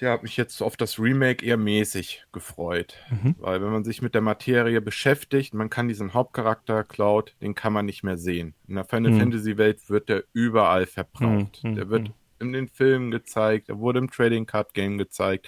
[0.00, 2.94] Der hat mich jetzt auf das Remake eher mäßig gefreut.
[3.10, 3.34] Mhm.
[3.38, 7.72] Weil wenn man sich mit der Materie beschäftigt, man kann diesen Hauptcharakter Cloud, den kann
[7.72, 8.54] man nicht mehr sehen.
[8.66, 9.18] In der Final Mhm.
[9.20, 11.62] Fantasy Welt wird der überall verbraucht.
[11.62, 11.74] Mhm.
[11.76, 15.46] Der wird in den Filmen gezeigt, er wurde im Trading Card Game gezeigt,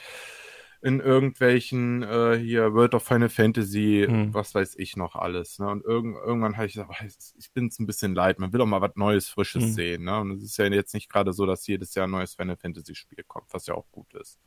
[0.82, 4.34] in irgendwelchen äh, hier World of Final Fantasy, Mhm.
[4.34, 5.58] was weiß ich noch alles.
[5.58, 5.68] Ne?
[5.68, 6.90] Und irgend, irgendwann habe ich gesagt,
[7.38, 9.72] ich bin es ein bisschen leid, man will auch mal was Neues, Frisches Mhm.
[9.74, 10.04] sehen.
[10.04, 10.18] Ne?
[10.20, 12.94] Und es ist ja jetzt nicht gerade so, dass jedes Jahr ein neues Final Fantasy
[12.94, 14.40] Spiel kommt, was ja auch gut ist.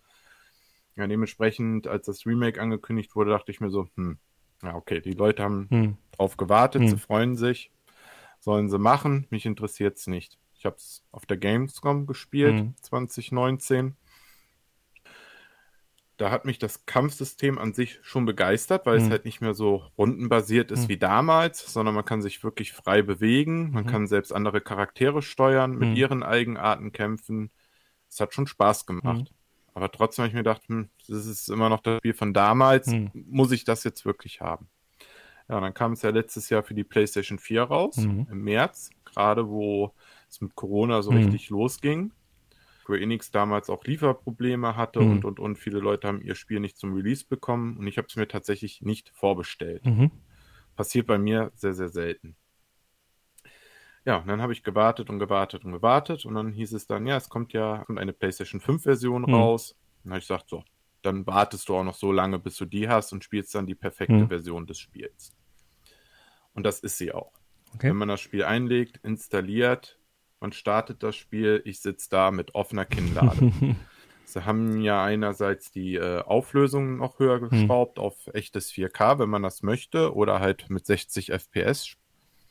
[0.97, 4.17] Ja, dementsprechend, als das Remake angekündigt wurde, dachte ich mir so, hm,
[4.63, 5.97] ja, okay, die Leute haben Mhm.
[6.11, 6.87] drauf gewartet, Hm.
[6.89, 7.71] sie freuen sich,
[8.39, 10.37] sollen sie machen, mich interessiert es nicht.
[10.57, 12.75] Ich habe es auf der Gamescom gespielt, Hm.
[12.81, 13.95] 2019.
[16.17, 19.03] Da hat mich das Kampfsystem an sich schon begeistert, weil Hm.
[19.05, 20.89] es halt nicht mehr so rundenbasiert ist Hm.
[20.89, 23.87] wie damals, sondern man kann sich wirklich frei bewegen, man Mhm.
[23.87, 25.97] kann selbst andere Charaktere steuern, mit Hm.
[25.97, 27.51] ihren Eigenarten kämpfen.
[28.09, 29.33] Es hat schon Spaß gemacht.
[29.73, 32.91] Aber trotzdem habe ich mir gedacht, hm, das ist immer noch das Spiel von damals,
[32.91, 33.11] Hm.
[33.13, 34.69] muss ich das jetzt wirklich haben?
[35.49, 38.27] Ja, und dann kam es ja letztes Jahr für die PlayStation 4 raus, Mhm.
[38.31, 39.93] im März, gerade wo
[40.29, 41.17] es mit Corona so Mhm.
[41.17, 42.11] richtig losging.
[42.85, 45.09] Square Enix damals auch Lieferprobleme hatte Mhm.
[45.09, 48.07] und, und, und viele Leute haben ihr Spiel nicht zum Release bekommen und ich habe
[48.07, 49.83] es mir tatsächlich nicht vorbestellt.
[49.83, 50.11] Mhm.
[50.75, 52.35] Passiert bei mir sehr, sehr selten.
[54.05, 57.07] Ja, und dann habe ich gewartet und gewartet und gewartet und dann hieß es dann,
[57.07, 59.33] ja, es kommt ja kommt eine PlayStation 5 Version Mhm.
[59.33, 59.71] raus.
[59.71, 60.63] Und dann habe ich gesagt, so,
[61.01, 63.73] dann wartest du auch noch so lange, bis du die hast und spielst dann die
[63.73, 64.27] perfekte Mhm.
[64.27, 65.33] Version des Spiels.
[66.53, 67.33] Und das ist sie auch.
[67.73, 67.89] Okay.
[67.89, 69.97] Wenn man das Spiel einlegt, installiert,
[70.39, 73.51] man startet das Spiel, ich sitze da mit offener Kinnlade.
[74.25, 77.49] Sie haben ja einerseits die äh, Auflösung noch höher Hm.
[77.49, 81.95] geschraubt auf echtes 4K, wenn man das möchte, oder halt mit 60 FPS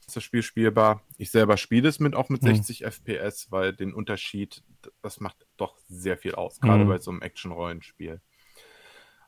[0.06, 1.02] ist das Spiel spielbar.
[1.16, 2.54] Ich selber spiele es mit auch mit Hm.
[2.54, 4.62] 60 FPS, weil den Unterschied,
[5.02, 6.88] das macht doch sehr viel aus, gerade Hm.
[6.88, 8.20] bei so einem Action-Rollenspiel.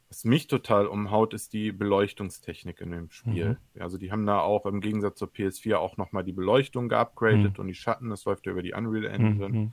[0.09, 3.59] Was mich total umhaut, ist die Beleuchtungstechnik in dem Spiel.
[3.79, 7.61] Also die haben da auch im Gegensatz zur PS4 auch nochmal die Beleuchtung geupgradet Mhm.
[7.61, 9.49] und die Schatten, das läuft ja über die Unreal Engine.
[9.49, 9.73] Mhm.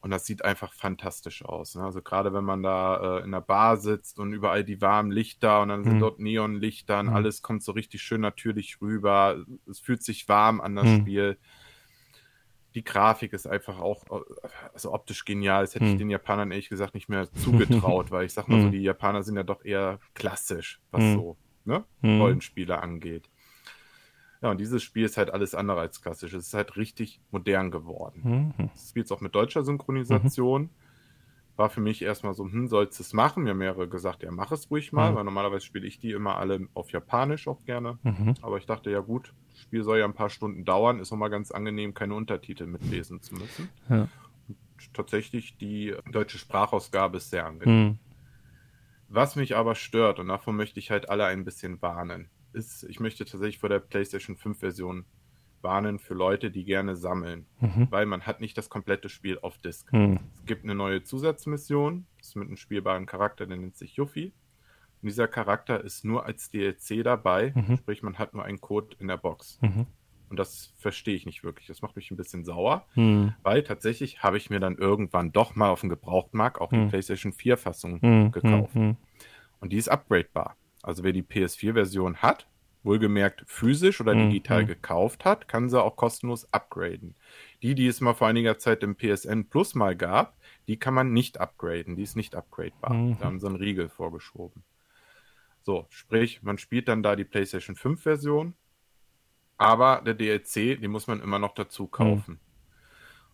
[0.00, 1.74] Und das sieht einfach fantastisch aus.
[1.74, 1.82] Ne?
[1.82, 5.60] Also gerade wenn man da äh, in der Bar sitzt und überall die warmen Lichter
[5.62, 6.00] und dann sind Mhm.
[6.00, 7.14] dort Neonlichter und Mhm.
[7.14, 9.44] alles kommt so richtig schön natürlich rüber.
[9.68, 11.00] Es fühlt sich warm an das Mhm.
[11.00, 11.38] Spiel.
[12.78, 15.64] Die Grafik ist einfach auch äh, also optisch genial.
[15.64, 15.98] Das hätte ich Mhm.
[15.98, 18.70] den Japanern ehrlich gesagt nicht mehr zugetraut, weil ich sag mal so, Mhm.
[18.70, 21.14] die Japaner sind ja doch eher klassisch, was Mhm.
[21.14, 21.84] so ne?
[22.02, 22.20] Mhm.
[22.20, 23.28] Rollenspiele angeht.
[24.42, 26.32] Ja, und dieses Spiel ist halt alles andere als klassisch.
[26.34, 28.52] Es ist halt richtig modern geworden.
[28.56, 28.70] Mhm.
[28.78, 30.70] Spielt auch mit deutscher Synchronisation.
[31.56, 33.42] War für mich erstmal so, hm, sollst du es machen?
[33.42, 35.16] Mir haben mehrere gesagt, ja, mach es ruhig mal, Mhm.
[35.16, 37.98] weil normalerweise spiele ich die immer alle auf Japanisch auch gerne.
[38.04, 38.34] Mhm.
[38.40, 41.28] Aber ich dachte, ja gut, Spiel soll ja ein paar Stunden dauern, ist auch mal
[41.28, 43.68] ganz angenehm, keine Untertitel mitlesen zu müssen.
[43.88, 44.08] Ja.
[44.48, 47.86] Und tatsächlich, die deutsche Sprachausgabe ist sehr angenehm.
[47.86, 47.98] Mhm.
[49.08, 53.00] Was mich aber stört, und davon möchte ich halt alle ein bisschen warnen, ist, ich
[53.00, 55.04] möchte tatsächlich vor der PlayStation 5 Version
[55.60, 57.88] warnen für Leute, die gerne sammeln, Mhm.
[57.90, 59.92] weil man hat nicht das komplette Spiel auf Disk.
[59.92, 60.20] Mhm.
[60.34, 64.32] Es gibt eine neue Zusatzmission, das ist mit einem spielbaren Charakter, der nennt sich Yuffie.
[65.02, 67.76] Und dieser Charakter ist nur als DLC dabei, Mhm.
[67.76, 69.58] sprich man hat nur einen Code in der Box.
[69.62, 69.86] Mhm.
[70.30, 71.66] Und das verstehe ich nicht wirklich.
[71.68, 73.34] Das macht mich ein bisschen sauer, Mhm.
[73.42, 76.88] weil tatsächlich habe ich mir dann irgendwann doch mal auf dem Gebrauchtmarkt auch die Mhm.
[76.88, 78.32] PlayStation 4-Fassung Mhm.
[78.32, 78.74] gekauft.
[78.74, 78.96] Mhm.
[79.60, 80.56] Und die ist upgradebar.
[80.82, 82.46] Also wer die PS4-Version hat,
[82.84, 87.16] wohlgemerkt physisch oder digital gekauft hat, kann sie auch kostenlos upgraden.
[87.62, 90.36] Die, die es mal vor einiger Zeit im PSN Plus mal gab,
[90.68, 91.96] die kann man nicht upgraden.
[91.96, 92.94] Die ist nicht upgradebar.
[92.94, 93.16] Mhm.
[93.18, 94.62] Da haben sie einen Riegel vorgeschoben.
[95.68, 98.54] So, sprich, man spielt dann da die PlayStation 5-Version,
[99.58, 102.40] aber der DLC, den muss man immer noch dazu kaufen.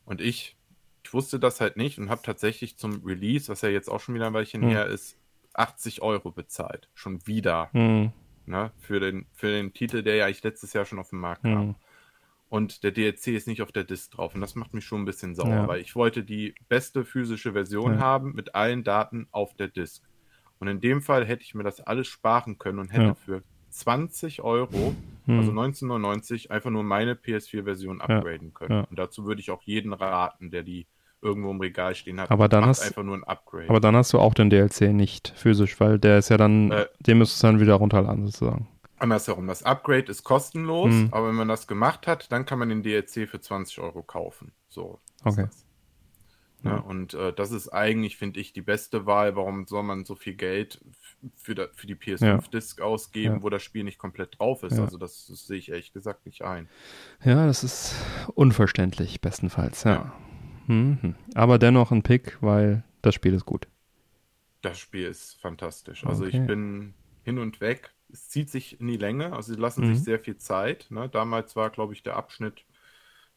[0.04, 0.56] Und ich
[1.04, 4.16] ich wusste das halt nicht und habe tatsächlich zum Release, was ja jetzt auch schon
[4.16, 4.68] wieder ein Weilchen Hm.
[4.70, 5.16] her ist,
[5.52, 6.88] 80 Euro bezahlt.
[6.94, 7.68] Schon wieder.
[7.72, 8.10] Hm,
[8.46, 8.72] Ne?
[8.80, 11.60] Für, den, für den Titel, der ja eigentlich letztes Jahr schon auf den Markt kam.
[11.68, 11.74] hm,
[12.48, 14.34] Und der DLC ist nicht auf der Disc drauf.
[14.34, 15.68] Und das macht mich schon ein bisschen sauer, Ja.
[15.68, 18.00] weil ich wollte die beste physische Version Ja.
[18.00, 20.02] haben mit allen Daten auf der Disc.
[20.64, 23.14] Und in dem Fall hätte ich mir das alles sparen können und hätte Ja.
[23.14, 24.94] für 20 Euro,
[25.26, 25.38] hm.
[25.38, 28.70] also 1999, einfach nur meine PS4-Version upgraden können.
[28.72, 28.86] Ja.
[28.88, 30.86] Und dazu würde ich auch jeden raten, der die
[31.20, 32.30] irgendwo im Regal stehen hat.
[32.30, 33.68] Aber dann hast- einfach nur ein Upgrade.
[33.68, 36.86] Aber dann hast du auch den DLC nicht physisch, weil der ist ja dann, Äh.
[37.00, 38.68] den müsstest du dann wieder runterladen sozusagen.
[38.98, 41.08] Andersherum, das Upgrade ist kostenlos, Mhm.
[41.10, 44.52] aber wenn man das gemacht hat, dann kann man den DLC für 20 Euro kaufen.
[44.68, 44.98] So.
[45.24, 45.44] Okay.
[45.46, 45.63] das.
[46.64, 49.36] Ja, und äh, das ist eigentlich, finde ich, die beste Wahl.
[49.36, 50.80] Warum soll man so viel Geld
[51.36, 53.42] für, da, für die PS5-Disc ausgeben, Ja.
[53.42, 54.76] wo das Spiel nicht komplett drauf ist?
[54.78, 54.84] Ja.
[54.84, 56.68] Also das, das sehe ich ehrlich gesagt nicht ein.
[57.22, 57.94] Ja, das ist
[58.34, 60.12] unverständlich, bestenfalls, ja.
[60.66, 61.14] Mhm.
[61.34, 63.68] Aber dennoch ein Pick, weil das Spiel ist gut.
[64.62, 66.06] Das Spiel ist fantastisch.
[66.06, 66.40] Also Okay.
[66.40, 67.90] ich bin hin und weg.
[68.10, 69.94] Es zieht sich in die Länge, also sie lassen Mhm.
[69.94, 70.86] sich sehr viel Zeit.
[70.90, 71.08] Ne?
[71.08, 72.64] Damals war, glaube ich, der Abschnitt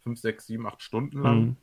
[0.04, 1.40] 5, 6, 7, 8 Stunden lang.
[1.42, 1.58] Mhm.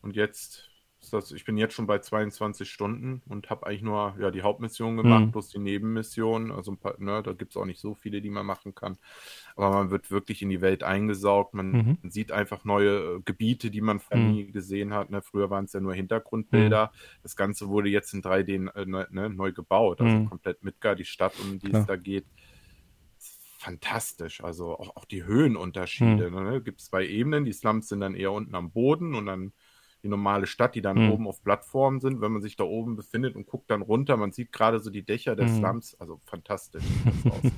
[0.00, 0.70] Und jetzt
[1.10, 4.96] das, ich bin jetzt schon bei 22 Stunden und habe eigentlich nur ja, die Hauptmission
[4.96, 5.32] gemacht, Mhm.
[5.32, 6.50] plus die Nebenmissionen.
[6.52, 8.98] Also ein paar, ne, da gibt es auch nicht so viele, die man machen kann.
[9.56, 11.54] Aber man wird wirklich in die Welt eingesaugt.
[11.54, 12.10] Man Mhm.
[12.10, 14.32] sieht einfach neue äh, Gebiete, die man vorher Mhm.
[14.32, 15.10] nie gesehen hat.
[15.10, 15.22] Ne?
[15.22, 16.92] Früher waren es ja nur Hintergrundbilder.
[17.22, 20.00] Das Ganze wurde jetzt in 3D äh, ne, ne, neu gebaut.
[20.00, 20.26] Also Mhm.
[20.28, 21.82] komplett Midgar, die Stadt, um die Klar.
[21.82, 22.26] es da geht.
[23.58, 24.42] Fantastisch.
[24.44, 26.30] Also auch, auch die Höhenunterschiede.
[26.30, 26.44] Mhm.
[26.44, 26.62] Ne?
[26.62, 27.44] Gibt zwei Ebenen.
[27.46, 29.52] Die Slums sind dann eher unten am Boden und dann
[30.04, 31.10] die normale Stadt, die dann Mhm.
[31.10, 32.20] oben auf Plattformen sind.
[32.20, 35.02] Wenn man sich da oben befindet und guckt dann runter, man sieht gerade so die
[35.02, 35.56] Dächer der Mhm.
[35.56, 35.94] Slums.
[35.98, 36.84] Also fantastisch.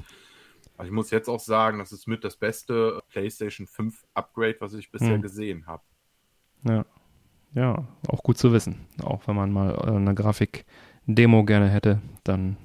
[0.78, 4.74] Also ich muss jetzt auch sagen, das ist mit das beste PlayStation 5 Upgrade, was
[4.74, 5.22] ich bisher Mhm.
[5.22, 5.82] gesehen habe.
[6.64, 6.84] Ja.
[7.54, 8.86] Ja, auch gut zu wissen.
[9.02, 12.58] Auch wenn man mal äh, eine Grafik-Demo gerne hätte, dann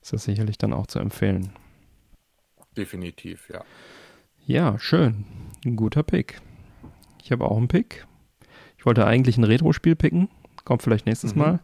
[0.00, 1.52] ist das sicherlich dann auch zu empfehlen.
[2.76, 3.62] Definitiv, ja.
[4.46, 5.26] Ja, schön.
[5.66, 6.40] Ein guter Pick.
[7.22, 8.06] Ich habe auch einen Pick.
[8.86, 10.28] Ich wollte eigentlich ein Retro-Spiel picken.
[10.64, 11.40] Kommt vielleicht nächstes Mhm.
[11.42, 11.60] Mal.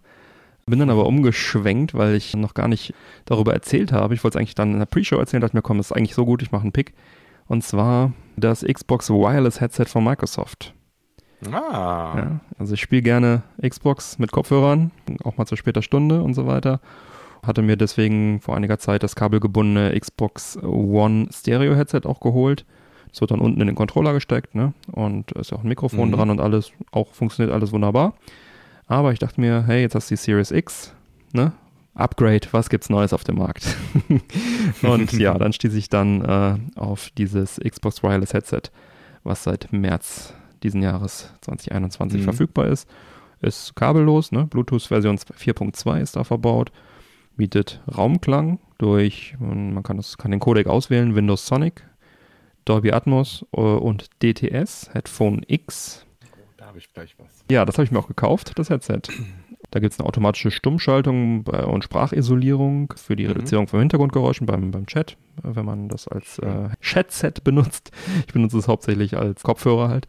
[0.66, 2.94] Bin dann aber umgeschwenkt, weil ich noch gar nicht
[3.26, 4.14] darüber erzählt habe.
[4.14, 6.16] Ich wollte es eigentlich dann in der Pre-Show erzählen, dachte mir, komm, das ist eigentlich
[6.16, 6.94] so gut, ich mache einen Pick.
[7.46, 10.74] Und zwar das Xbox Wireless Headset von Microsoft.
[11.46, 14.90] Ah, Ja, also ich spiele gerne Xbox mit Kopfhörern,
[15.22, 16.80] auch mal zu später Stunde und so weiter.
[17.46, 22.66] Hatte mir deswegen vor einiger Zeit das kabelgebundene Xbox One Stereo Headset auch geholt.
[23.12, 24.72] Das wird dann unten in den Controller gesteckt, ne?
[24.90, 26.14] Und ist auch ein Mikrofon Mhm.
[26.14, 28.14] dran und alles, auch funktioniert alles wunderbar.
[28.86, 30.94] Aber ich dachte mir, hey, jetzt hast du die Series X,
[31.32, 31.52] ne?
[31.94, 33.66] Upgrade, was gibt's Neues auf dem Markt?
[34.82, 38.62] und ja, dann stieß ich dann äh, auf dieses Xbox Wireless Headset,
[39.24, 40.32] was seit März
[40.62, 42.24] diesen Jahres 2021 Mhm.
[42.24, 42.88] verfügbar ist.
[43.40, 44.46] Ist kabellos, ne?
[44.46, 46.70] Bluetooth-Version 4.2 ist da verbaut.
[47.36, 51.82] Bietet Raumklang durch, man kann, das, kann den Codec auswählen, Windows Sonic,
[52.64, 56.06] Dolby Atmos äh, und DTS, Headphone X.
[56.56, 57.44] da habe ich gleich was.
[57.50, 59.00] Ja, das habe ich mir auch gekauft, das Headset.
[59.70, 63.30] Da gibt es eine automatische Stummschaltung bei- und Sprachisolierung für die Mhm.
[63.32, 67.90] Reduzierung von Hintergrundgeräuschen beim, beim Chat, äh, wenn man das als äh, Chat-Set benutzt.
[68.26, 70.06] Ich benutze es hauptsächlich als Kopfhörer halt.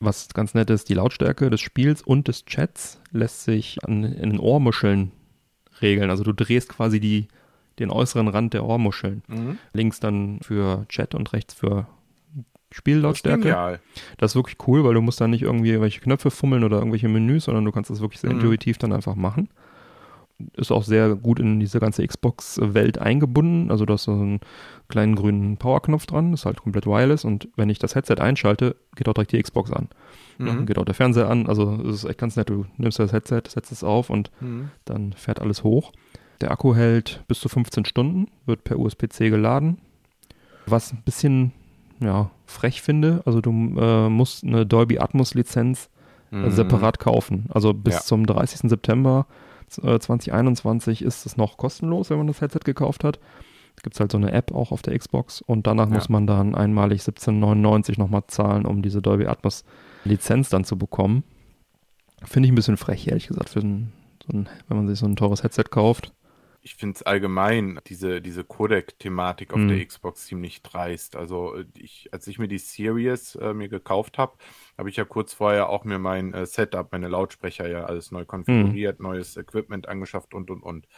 [0.00, 4.30] Was ganz nett ist, die Lautstärke des Spiels und des Chats lässt sich an, in
[4.30, 5.12] den Ohrmuscheln
[5.80, 6.10] regeln.
[6.10, 7.28] Also du drehst quasi die,
[7.78, 9.22] den äußeren Rand der Ohrmuscheln.
[9.28, 9.58] Mhm.
[9.72, 11.86] Links dann für Chat und rechts für
[12.34, 13.42] Das ist Spiellautstärke.
[13.42, 13.80] genial.
[14.18, 17.08] Das ist wirklich cool, weil du musst dann nicht irgendwie irgendwelche Knöpfe fummeln oder irgendwelche
[17.08, 18.40] Menüs, sondern du kannst das wirklich sehr Mhm.
[18.40, 19.48] intuitiv dann einfach machen.
[20.54, 23.70] Ist auch sehr gut in diese ganze Xbox-Welt eingebunden.
[23.70, 24.40] Also du hast so einen
[24.88, 29.08] kleinen grünen Powerknopf dran, ist halt komplett wireless und wenn ich das Headset einschalte, geht
[29.08, 29.88] auch direkt die Xbox an.
[30.38, 30.66] Mhm.
[30.66, 32.50] geht auch der Fernseher an, also es ist echt ganz nett.
[32.50, 34.68] Du nimmst das Headset, setzt es auf und Mhm.
[34.84, 35.92] dann fährt alles hoch.
[36.40, 39.78] Der Akku hält bis zu 15 Stunden, wird per USB-C geladen.
[40.66, 41.52] Was ein bisschen
[42.00, 45.88] ja, frech finde, also du äh, musst eine Dolby Atmos Lizenz
[46.32, 46.50] äh, Mhm.
[46.50, 47.46] separat kaufen.
[47.50, 48.00] Also bis Ja.
[48.00, 48.68] zum 30.
[48.68, 49.26] September
[49.82, 53.18] äh, 2021 ist es noch kostenlos, wenn man das Headset gekauft hat.
[53.76, 55.94] Es gibt halt so eine App auch auf der Xbox und danach Ja.
[55.94, 59.64] muss man dann einmalig 17,99 nochmal zahlen, um diese Dolby Atmos
[60.04, 61.22] Lizenz dann zu bekommen.
[62.24, 63.92] Finde ich ein bisschen frech, ehrlich gesagt, für ein,
[64.26, 66.12] so ein, wenn man sich so ein teures Headset kauft.
[66.66, 69.68] Ich finde es allgemein, diese, diese Codec-Thematik auf Mhm.
[69.68, 71.14] der Xbox ziemlich dreist.
[71.14, 74.36] Also äh, ich, als ich mir die Series äh, mir gekauft habe,
[74.76, 78.24] habe ich ja kurz vorher auch mir mein äh, Setup, meine Lautsprecher ja alles neu
[78.24, 80.88] konfiguriert, neues Equipment angeschafft und und und.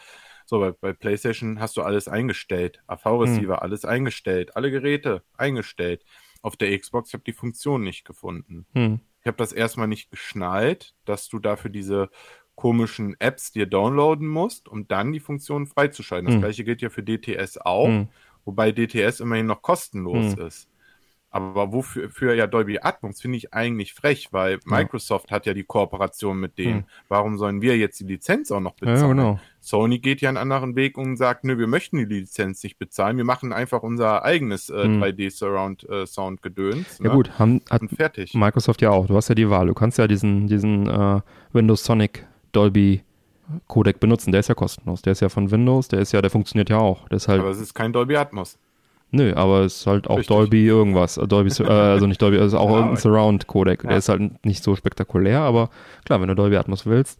[0.47, 2.81] So, bei, bei PlayStation hast du alles eingestellt.
[2.87, 6.03] AV-Receiver, alles eingestellt, alle Geräte eingestellt.
[6.41, 8.65] Auf der Xbox, ich habe die Funktion nicht gefunden.
[8.73, 9.01] Hm.
[9.21, 12.09] Ich habe das erstmal nicht geschnallt, dass du dafür diese
[12.59, 16.25] komischen Apps dir downloaden musst, um dann die Funktionen freizuschalten.
[16.27, 16.41] Das Hm.
[16.41, 18.09] gleiche gilt ja für DTS auch, Hm.
[18.43, 20.47] wobei DTS immerhin noch kostenlos Hm.
[20.47, 20.67] ist.
[21.31, 25.63] Aber wofür für ja Dolby Atmos finde ich eigentlich frech, weil Microsoft hat ja die
[25.63, 26.79] Kooperation mit denen.
[26.79, 26.85] Hm.
[27.07, 28.99] Warum sollen wir jetzt die Lizenz auch noch bezahlen?
[28.99, 29.39] ja, genau.
[29.61, 33.15] Sony geht ja einen anderen Weg und sagt, nö, wir möchten die Lizenz nicht bezahlen,
[33.17, 35.03] wir machen einfach unser eigenes äh, Hm.
[35.03, 36.97] 3D Surround äh, Sound Gedöns.
[36.97, 37.15] Ja ne?
[37.15, 38.33] gut, haben, hat Und fertig.
[38.33, 39.05] Microsoft ja auch.
[39.05, 39.67] Du hast ja die Wahl.
[39.67, 41.21] Du kannst ja diesen, diesen äh,
[41.53, 43.03] Windows Sonic Dolby
[43.67, 44.31] Codec benutzen.
[44.31, 45.01] Der ist ja kostenlos.
[45.01, 45.87] Der ist ja von Windows.
[45.87, 47.07] Der ist ja, der funktioniert ja auch.
[47.09, 48.57] Der ist halt, Aber es ist kein Dolby Atmos.
[49.11, 50.35] nö, aber es ist halt auch Richtig.
[50.35, 51.15] Dolby irgendwas.
[51.15, 53.81] Dolby, äh, also nicht Dolby, also auch Ja, irgendein Surround Codec.
[53.81, 53.97] Der Ja.
[53.97, 55.69] ist halt nicht so spektakulär, aber
[56.05, 57.19] klar, wenn du Dolby Atmos willst,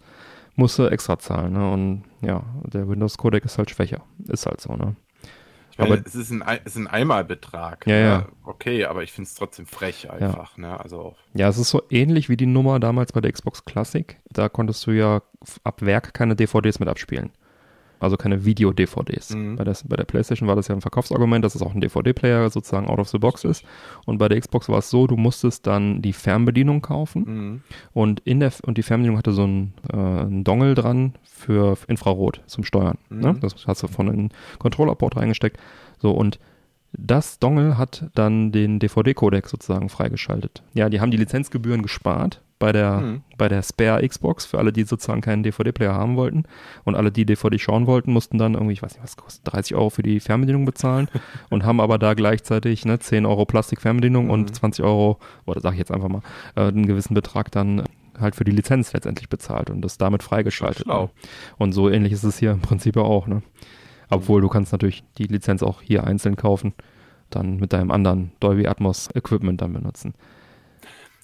[0.55, 1.53] musst du extra zahlen.
[1.53, 1.71] Ne?
[1.71, 4.01] Und ja, der Windows Codec ist halt schwächer.
[4.27, 4.95] Ist halt so, ne?
[5.86, 7.86] Aber- es ist ein, Ei- es ist ein Einmalbetrag.
[7.88, 8.01] Ja, ne?
[8.03, 8.27] ja.
[8.45, 10.57] Okay, aber ich finde es trotzdem frech einfach.
[10.57, 10.80] Ne?
[10.80, 14.17] Also Ja, es ist so ähnlich wie die Nummer damals bei der Xbox Classic.
[14.32, 15.21] Da konntest du ja
[15.63, 17.32] ab Werk keine DVDs mit abspielen.
[18.00, 19.36] Also keine Video-DVDs.
[19.36, 19.56] Mhm.
[19.58, 22.50] Bei, der, bei der PlayStation war das ja ein Verkaufsargument, dass es auch ein DVD-Player
[22.50, 23.64] sozusagen out of the box ist.
[24.06, 27.62] Und bei der Xbox war es so, du musstest dann die Fernbedienung kaufen mhm.
[27.93, 32.41] und in der und die Fernbedienung hatte so einen, äh, einen Dongle dran für Infrarot
[32.45, 32.97] zum Steuern.
[33.10, 33.20] Mhm.
[33.20, 33.38] Ne?
[33.41, 34.30] Das hast du von einem
[34.60, 35.58] Controller-Port reingesteckt.
[36.00, 36.39] So und
[36.93, 40.64] das Dongle hat dann den DVD-Codec sozusagen freigeschaltet.
[40.74, 43.22] Ja, die haben die Lizenzgebühren gespart bei der, Mhm.
[43.38, 46.43] bei der Spare Xbox für alle, die sozusagen keinen DVD-Player haben wollten.
[46.84, 49.76] Und alle, die DVD schauen wollten, mussten dann irgendwie, ich weiß nicht, was kostet, 30
[49.76, 51.07] Euro für die Fernbedienung bezahlen
[51.49, 54.32] und haben aber da gleichzeitig ne, 10 Euro Plastikfernbedienung Mhm.
[54.32, 56.22] und 20 Euro, oder sage ich jetzt einfach mal,
[56.55, 57.84] äh, einen gewissen Betrag dann
[58.20, 60.88] halt für die Lizenz letztendlich bezahlt und das damit freigeschaltet.
[60.88, 61.10] Ne?
[61.57, 63.28] Und so ähnlich ist es hier im Prinzip auch.
[63.28, 63.41] Ne?
[64.10, 66.74] Obwohl du kannst natürlich die Lizenz auch hier einzeln kaufen,
[67.30, 70.14] dann mit deinem anderen Dolby Atmos Equipment dann benutzen.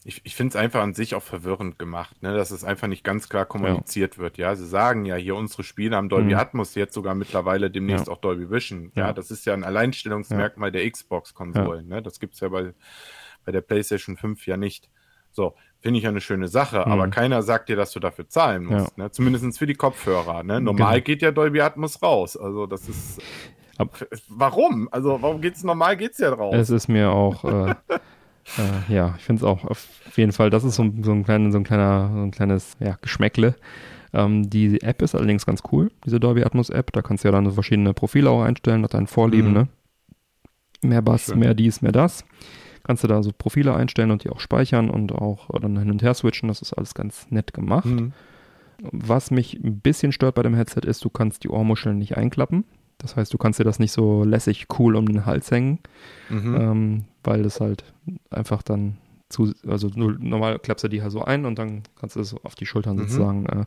[0.08, 2.36] Ich, ich finde es einfach an sich auch verwirrend gemacht, ne?
[2.36, 4.38] dass es einfach nicht ganz klar kommuniziert wird.
[4.38, 6.40] Ja, sie sagen ja hier, unsere Spiele haben Dolby Mhm.
[6.40, 8.14] Atmos, jetzt sogar mittlerweile demnächst Ja.
[8.14, 8.92] auch Dolby Vision.
[8.94, 9.14] Ja, Ja.
[9.14, 11.88] das ist ja ein Alleinstellungsmerkmal der Xbox-Konsolen.
[11.88, 12.04] Ne?
[12.04, 12.74] Das gibt's ja bei,
[13.46, 14.90] bei der PlayStation 5 ja nicht.
[15.32, 16.92] So, finde ich ja eine schöne Sache, Mhm.
[16.92, 18.96] aber keiner sagt dir, dass du dafür zahlen musst.
[19.00, 19.10] Ne?
[19.10, 20.44] Zumindest für die Kopfhörer.
[20.44, 20.62] Ne?
[20.62, 21.04] Normal Genau.
[21.04, 22.38] geht ja Dolby Atmos raus.
[22.38, 23.22] Also das ist.
[23.78, 24.88] Ab- Warum?
[24.92, 26.54] Also warum geht's normal geht's ja raus?
[26.56, 27.76] Es ist mir auch, äh,
[28.58, 31.24] äh, ja, ich finde es auch auf jeden Fall, das ist so, ein- so ein
[31.24, 33.56] kleiner, so ein kleiner, so ein kleines, ja, Geschmäckle.
[34.14, 36.92] Ähm, die App ist allerdings ganz cool, diese Dolby Atmos App.
[36.94, 39.54] Da kannst du ja dann so verschiedene Profile auch einstellen nach deinen Vorlieben, Mhm.
[39.54, 39.68] ne?
[40.82, 41.40] Mehr Bass, Schön.
[41.40, 42.24] mehr dies, mehr das.
[42.84, 46.04] Kannst du da so Profile einstellen und die auch speichern und auch dann hin und
[46.04, 46.48] her switchen.
[46.48, 47.86] Das ist alles ganz nett gemacht.
[47.88, 48.14] Mhm.
[48.92, 52.64] Was mich ein bisschen stört bei dem Headset ist, du kannst die Ohrmuscheln nicht einklappen.
[52.98, 55.80] Das heißt, du kannst dir das nicht so lässig cool um den Hals hängen,
[56.30, 56.56] Mhm.
[56.56, 57.84] ähm, weil das halt
[58.30, 58.98] einfach dann
[59.30, 62.40] zu, also normal klappst du die halt so ein und dann kannst du es so
[62.44, 63.02] auf die Schultern Mhm.
[63.02, 63.46] sozusagen.
[63.48, 63.66] Äh,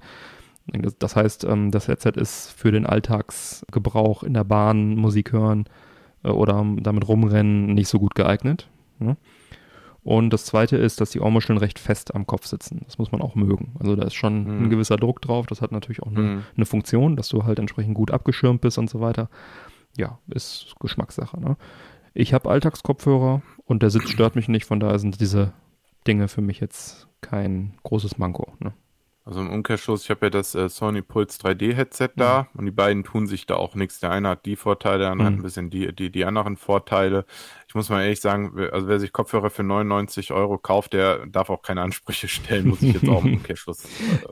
[0.81, 5.65] das, das heißt, ähm, das Headset ist für den Alltagsgebrauch in der Bahn, Musik hören
[6.25, 8.69] äh, oder damit rumrennen nicht so gut geeignet.
[8.99, 9.17] Ne?
[10.05, 12.83] Und das zweite ist, dass die Ohrmuscheln recht fest am Kopf sitzen.
[12.87, 13.75] Das muss man auch mögen.
[13.79, 14.65] Also da ist schon Mhm.
[14.65, 15.47] ein gewisser Druck drauf.
[15.47, 16.43] Das hat natürlich auch eine, Mhm.
[16.57, 19.29] eine Funktion, dass du halt entsprechend gut abgeschirmt bist und so weiter.
[19.97, 21.39] Ja, ist Geschmackssache.
[21.41, 21.57] Ne?
[22.15, 24.65] Ich habe Alltagskopfhörer und der Sitz stört mich nicht.
[24.65, 25.53] Von daher sind diese
[26.07, 28.53] Dinge für mich jetzt kein großes Manko.
[28.61, 28.73] Ne?
[29.29, 32.71] Also im Umkehrschluss, ich habe ja das äh, Sony Pulse 3D Headset da und die
[32.71, 34.01] beiden tun sich da auch nichts.
[34.01, 35.41] Der eine hat die Vorteile, der andere hat Mhm.
[35.41, 37.27] ein bisschen die, die, die anderen Vorteile.
[37.69, 41.51] Ich muss mal ehrlich sagen, also wer sich Kopfhörer für 99 Euro kauft, der darf
[41.51, 43.85] auch keine Ansprüche stellen, muss ich jetzt auch im Umkehrschluss.
[43.85, 43.89] Äh,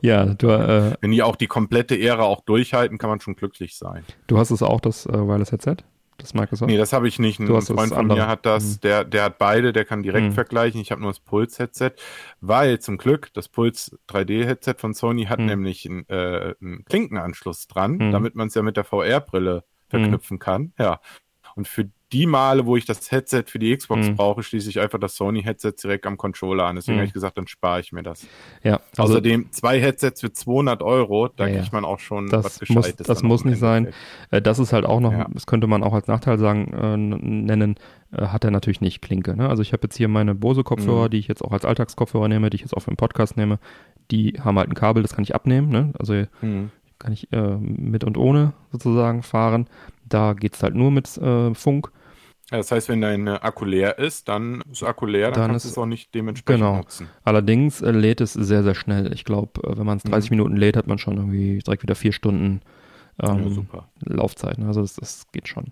[0.07, 3.77] Ja, du, äh, wenn die auch die komplette Ära auch durchhalten, kann man schon glücklich
[3.77, 4.03] sein.
[4.25, 5.77] du hast es auch, das äh, Wireless Headset,
[6.17, 6.69] das Microsoft?
[6.69, 7.39] Nee, das habe ich nicht.
[7.39, 8.79] Ein Freund von mir hat das, Mhm.
[8.81, 10.31] der, der hat beide, der kann direkt Mhm.
[10.33, 10.81] vergleichen.
[10.81, 11.91] Ich habe nur das Pulse-Headset,
[12.41, 15.45] weil zum Glück das Pulse 3D-Headset von Sony hat Mhm.
[15.45, 18.11] nämlich einen, äh, einen Klinkenanschluss dran, Mhm.
[18.11, 20.73] damit man es ja mit der VR-Brille verknüpfen kann.
[20.77, 20.99] Ja.
[21.55, 24.15] Und für die Male, wo ich das Headset für die Xbox Mhm.
[24.15, 26.77] brauche, schließe ich einfach das Sony-Headset direkt am Controller an.
[26.77, 26.99] Deswegen Mhm.
[27.01, 28.25] habe ich gesagt, dann spare ich mir das.
[28.63, 32.45] Ja, also Außerdem zwei Headsets für 200 Euro, da Ja, kriegt man auch schon Das
[32.45, 33.07] was muss- Gescheites.
[33.07, 33.85] das muss auch im nicht sein.
[33.87, 34.33] Endeffekt.
[34.33, 35.27] Äh, das ist halt auch noch, Ja.
[35.33, 37.75] das könnte man auch als Nachteil sagen, äh, nennen,
[38.13, 39.35] äh, hat er natürlich nicht Klinke.
[39.35, 39.49] Ne?
[39.49, 41.09] Also ich habe jetzt hier meine Bose-Kopfhörer, Mhm.
[41.11, 43.59] die ich jetzt auch als Alltagskopfhörer nehme, die ich jetzt auch für den Podcast nehme.
[44.11, 45.69] Die haben halt ein Kabel, das kann ich abnehmen.
[45.69, 45.91] Ne?
[45.99, 46.71] Also Mhm.
[46.99, 49.67] Kann ich äh, mit und ohne sozusagen fahren.
[50.05, 51.91] Da geht's halt nur mit äh, Funk.
[52.51, 55.65] Ja, das heißt, wenn dein Akku leer ist, dann ist Akku leer, dann, Dann kannst
[55.65, 56.77] du es auch nicht dementsprechend genau.
[56.77, 57.09] nutzen.
[57.23, 59.11] Allerdings äh, lädt es sehr, sehr schnell.
[59.13, 60.11] Ich glaube, äh, wenn man es Mhm.
[60.11, 62.61] 30 Minuten lädt, hat man schon irgendwie direkt wieder vier Stunden
[63.21, 63.89] ja, ähm, super.
[63.99, 64.59] Laufzeit.
[64.59, 64.67] Ne?
[64.67, 65.65] Also das, das geht schon.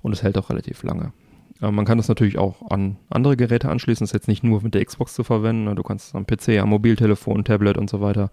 [0.00, 1.12] Und es hält auch relativ lange.
[1.60, 4.02] Äh, man kann das natürlich auch an andere Geräte anschließen.
[4.04, 5.64] Das ist jetzt nicht nur mit der Xbox zu verwenden.
[5.64, 5.74] Ne?
[5.76, 8.30] Du kannst am PC, am Mobiltelefon, Tablet und so weiter,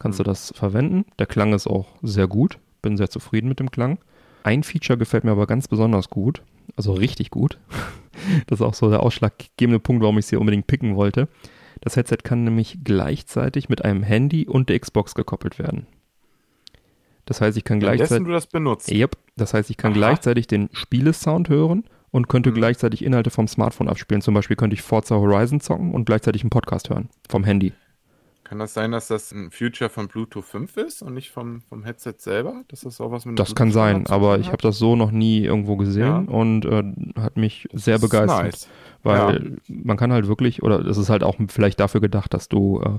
[0.00, 0.24] kannst mhm.
[0.24, 1.04] du das verwenden.
[1.18, 2.58] Der Klang ist auch sehr gut.
[2.82, 3.98] Bin sehr zufrieden mit dem Klang.
[4.42, 6.42] Ein Feature gefällt mir aber ganz besonders gut.
[6.76, 7.58] Also richtig gut.
[8.46, 11.28] das ist auch so der ausschlaggebende Punkt, warum ich es hier unbedingt picken wollte.
[11.80, 15.86] Das Headset kann nämlich gleichzeitig mit einem Handy und der Xbox gekoppelt werden.
[17.24, 18.26] Das heißt, ich kann gleichzeitig.
[18.26, 18.90] du das benutzt.
[18.90, 19.16] Yep.
[19.36, 19.98] Das heißt, ich kann Aha.
[19.98, 22.54] gleichzeitig den Spielesound hören und könnte mhm.
[22.54, 24.20] gleichzeitig Inhalte vom Smartphone abspielen.
[24.20, 27.72] Zum Beispiel könnte ich Forza Horizon zocken und gleichzeitig einen Podcast hören vom Handy.
[28.50, 31.84] Kann das sein, dass das ein Future von Bluetooth 5 ist und nicht vom, vom
[31.84, 32.64] Headset selber?
[32.66, 35.44] Dass das auch was mit Das kann sein, aber ich habe das so noch nie
[35.44, 36.16] irgendwo gesehen ja.
[36.16, 36.82] und äh,
[37.20, 38.42] hat mich sehr begeistert.
[38.42, 38.68] Nice.
[39.04, 39.74] Weil ja.
[39.84, 42.98] man kann halt wirklich, oder es ist halt auch vielleicht dafür gedacht, dass du äh,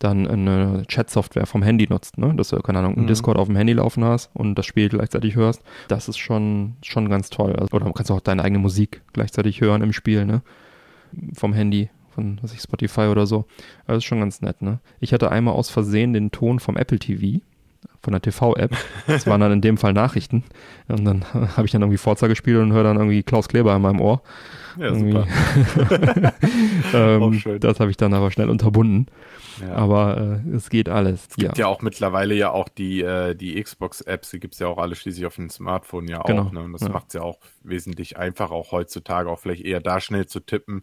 [0.00, 2.34] dann eine Chat-Software vom Handy nutzt, ne?
[2.34, 3.08] dass du, keine Ahnung, einen mhm.
[3.08, 7.08] Discord auf dem Handy laufen hast und das Spiel gleichzeitig hörst, das ist schon, schon
[7.08, 7.54] ganz toll.
[7.54, 10.42] Also, oder du kannst auch deine eigene Musik gleichzeitig hören im Spiel, ne?
[11.34, 11.88] Vom Handy,
[12.18, 13.44] von, was ich, Spotify oder so.
[13.86, 14.80] Das ist schon ganz nett, ne?
[14.98, 17.40] Ich hatte einmal aus Versehen den Ton vom Apple TV,
[18.02, 18.76] von der TV-App.
[19.06, 20.42] Das waren dann in dem Fall Nachrichten.
[20.88, 21.24] Und dann
[21.56, 24.22] habe ich dann irgendwie Forza gespielt und höre dann irgendwie Klaus Kleber in meinem Ohr.
[24.78, 25.28] Ja, super.
[26.92, 29.06] ähm, das habe ich dann aber schnell unterbunden.
[29.60, 29.74] Ja.
[29.74, 31.28] Aber äh, es geht alles.
[31.30, 31.64] Es gibt ja.
[31.64, 34.94] ja auch mittlerweile ja auch die, äh, die Xbox-Apps, die gibt es ja auch alle
[34.94, 36.26] schließlich auf dem Smartphone ja auch.
[36.26, 36.50] Genau.
[36.50, 36.62] Ne?
[36.62, 36.88] Und das ja.
[36.90, 40.82] macht es ja auch wesentlich einfacher, auch heutzutage auch vielleicht eher da schnell zu tippen,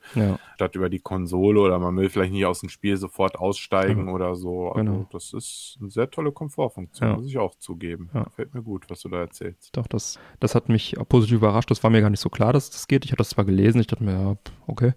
[0.55, 4.35] statt über die Konsole oder man will vielleicht nicht aus dem Spiel sofort aussteigen oder
[4.35, 4.69] so.
[4.69, 5.07] Also genau.
[5.11, 8.09] das ist eine sehr tolle Komfortfunktion, muss ich auch zugeben.
[8.35, 9.75] Fällt mir gut, was du da erzählst.
[9.75, 11.71] Doch, das, das hat mich positiv überrascht.
[11.71, 13.05] Das war mir gar nicht so klar, dass das geht.
[13.05, 14.35] Ich hatte das zwar gelesen, ich dachte mir, ja,
[14.67, 14.93] okay.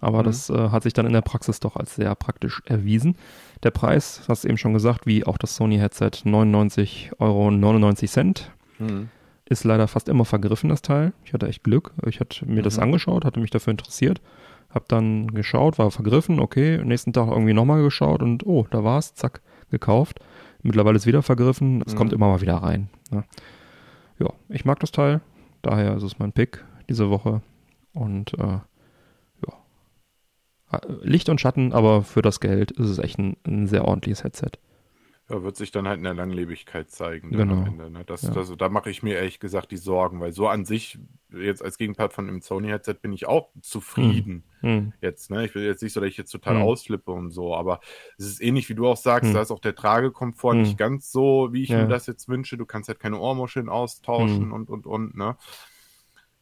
[0.00, 0.24] Aber mhm.
[0.24, 3.16] das äh, hat sich dann in der Praxis doch als sehr praktisch erwiesen.
[3.62, 7.50] Der Preis, hast du eben schon gesagt, wie auch das Sony Headset, 99,99 Euro.
[8.78, 9.08] Mhm.
[9.44, 11.12] Ist leider fast immer vergriffen, das Teil.
[11.24, 11.92] Ich hatte echt Glück.
[12.06, 12.64] Ich hatte mir mhm.
[12.64, 14.20] das angeschaut, hatte mich dafür interessiert.
[14.70, 16.80] Hab dann geschaut, war vergriffen, okay.
[16.84, 19.40] Nächsten Tag irgendwie nochmal geschaut und oh, da war es, zack,
[19.70, 20.20] gekauft.
[20.62, 21.82] Mittlerweile ist wieder vergriffen.
[21.84, 21.98] Es mhm.
[21.98, 22.88] kommt immer mal wieder rein.
[23.12, 23.24] Ja.
[24.18, 25.20] ja, ich mag das Teil.
[25.62, 27.42] Daher ist es mein Pick diese Woche.
[27.92, 28.58] Und äh,
[31.02, 34.52] Licht und Schatten, aber für das Geld ist es echt ein, ein sehr ordentliches Headset.
[35.30, 37.30] Ja, wird sich dann halt in der Langlebigkeit zeigen.
[37.30, 37.62] Genau.
[37.64, 38.02] Ende, ne?
[38.04, 38.30] das, ja.
[38.30, 40.98] das, da mache ich mir ehrlich gesagt die Sorgen, weil so an sich,
[41.32, 44.42] jetzt als Gegenpart von dem Sony-Headset, bin ich auch zufrieden.
[44.60, 44.92] Hm.
[45.00, 45.46] Jetzt, ne?
[45.46, 46.62] Ich will jetzt nicht so, dass ich jetzt total hm.
[46.62, 47.80] ausflippe und so, aber
[48.18, 49.34] es ist ähnlich, wie du auch sagst, hm.
[49.34, 51.82] da ist auch der Tragekomfort nicht ganz so, wie ich ja.
[51.82, 52.58] mir das jetzt wünsche.
[52.58, 55.36] Du kannst halt keine Ohrmuscheln austauschen und, und, und, ne?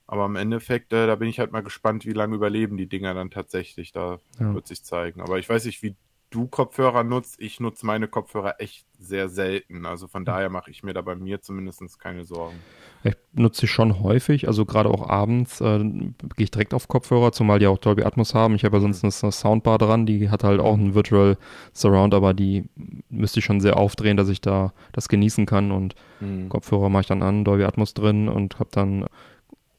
[0.09, 3.13] Aber im Endeffekt, äh, da bin ich halt mal gespannt, wie lange überleben die Dinger
[3.13, 3.93] dann tatsächlich.
[3.93, 4.55] Da ja.
[4.55, 5.21] wird sich zeigen.
[5.21, 5.97] Aber ich weiß nicht, wie
[6.31, 7.37] du Kopfhörer nutzt.
[7.39, 9.87] Ich nutze meine Kopfhörer echt sehr selten.
[9.87, 12.57] Also von daher mache ich mir da bei mir zumindest keine Sorgen.
[13.05, 17.33] Ich nutze sie schon häufig, also gerade auch abends äh, gehe ich direkt auf Kopfhörer,
[17.33, 18.55] zumal die auch Dolby Atmos haben.
[18.57, 21.39] Ich habe ja sonst eine Soundbar dran, die hat halt auch einen Virtual
[21.73, 22.65] Surround, aber die
[23.09, 25.71] müsste ich schon sehr aufdrehen, dass ich da das genießen kann.
[25.71, 26.49] Und mhm.
[26.49, 29.07] Kopfhörer mache ich dann an, Dolby Atmos drin und habe dann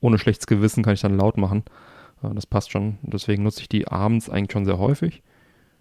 [0.01, 1.63] ohne schlechtes Gewissen kann ich dann laut machen.
[2.21, 2.97] Das passt schon.
[3.01, 5.21] Deswegen nutze ich die abends eigentlich schon sehr häufig.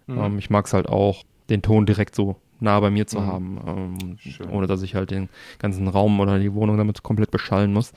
[0.07, 0.17] Mhm.
[0.17, 3.25] Ähm, ich mag es halt auch, den Ton direkt so nah bei mir zu mhm.
[3.25, 4.17] haben, ähm,
[4.51, 7.93] ohne dass ich halt den ganzen Raum oder die Wohnung damit komplett beschallen muss.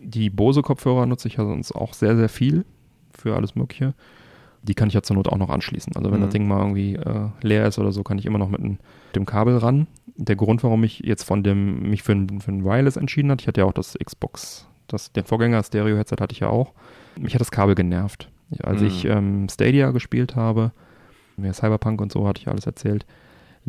[0.00, 2.64] Die Bose-Kopfhörer nutze ich ja sonst auch sehr, sehr viel
[3.12, 3.94] für alles Mögliche.
[4.62, 5.96] Die kann ich ja zur Not auch noch anschließen.
[5.96, 6.24] Also wenn mhm.
[6.24, 8.78] das Ding mal irgendwie äh, leer ist oder so, kann ich immer noch mit, ein,
[9.14, 9.86] dem Kabel ran.
[10.16, 13.40] Der Grund, warum ich jetzt von dem mich für ein, für ein Wireless entschieden hat,
[13.40, 16.72] ich hatte ja auch das Xbox das, den Vorgänger Stereo-Headset hatte ich ja auch.
[17.16, 18.28] Mich hat das Kabel genervt.
[18.62, 18.86] Als mhm.
[18.86, 20.72] ich ähm, Stadia gespielt habe,
[21.36, 23.06] mehr Cyberpunk und so hatte ich alles erzählt,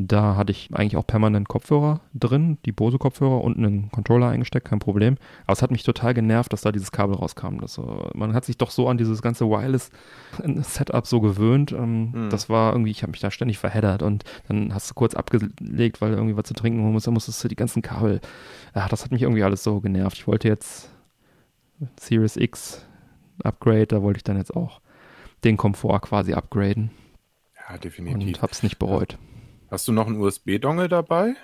[0.07, 4.79] da hatte ich eigentlich auch permanent Kopfhörer drin, die Bose-Kopfhörer und einen Controller eingesteckt, kein
[4.79, 5.17] Problem.
[5.45, 7.59] Aber es hat mich total genervt, dass da dieses Kabel rauskam.
[7.59, 7.81] Das, äh,
[8.13, 11.73] man hat sich doch so an dieses ganze Wireless-Setup so gewöhnt.
[11.73, 12.29] Ähm, mhm.
[12.29, 16.01] Das war irgendwie, ich habe mich da ständig verheddert und dann hast du kurz abgelegt,
[16.01, 18.21] weil irgendwie was zu trinken holen musst, dann musstest du die ganzen Kabel.
[18.75, 20.17] Ja, das hat mich irgendwie alles so genervt.
[20.17, 20.91] Ich wollte jetzt
[21.99, 22.85] Series X
[23.43, 24.81] Upgrade, da wollte ich dann jetzt auch
[25.43, 26.91] den Komfort quasi upgraden.
[27.69, 28.27] Ja, definitiv.
[28.27, 29.17] Und hab's nicht bereut.
[29.71, 31.35] Hast du noch einen USB-Dongle dabei?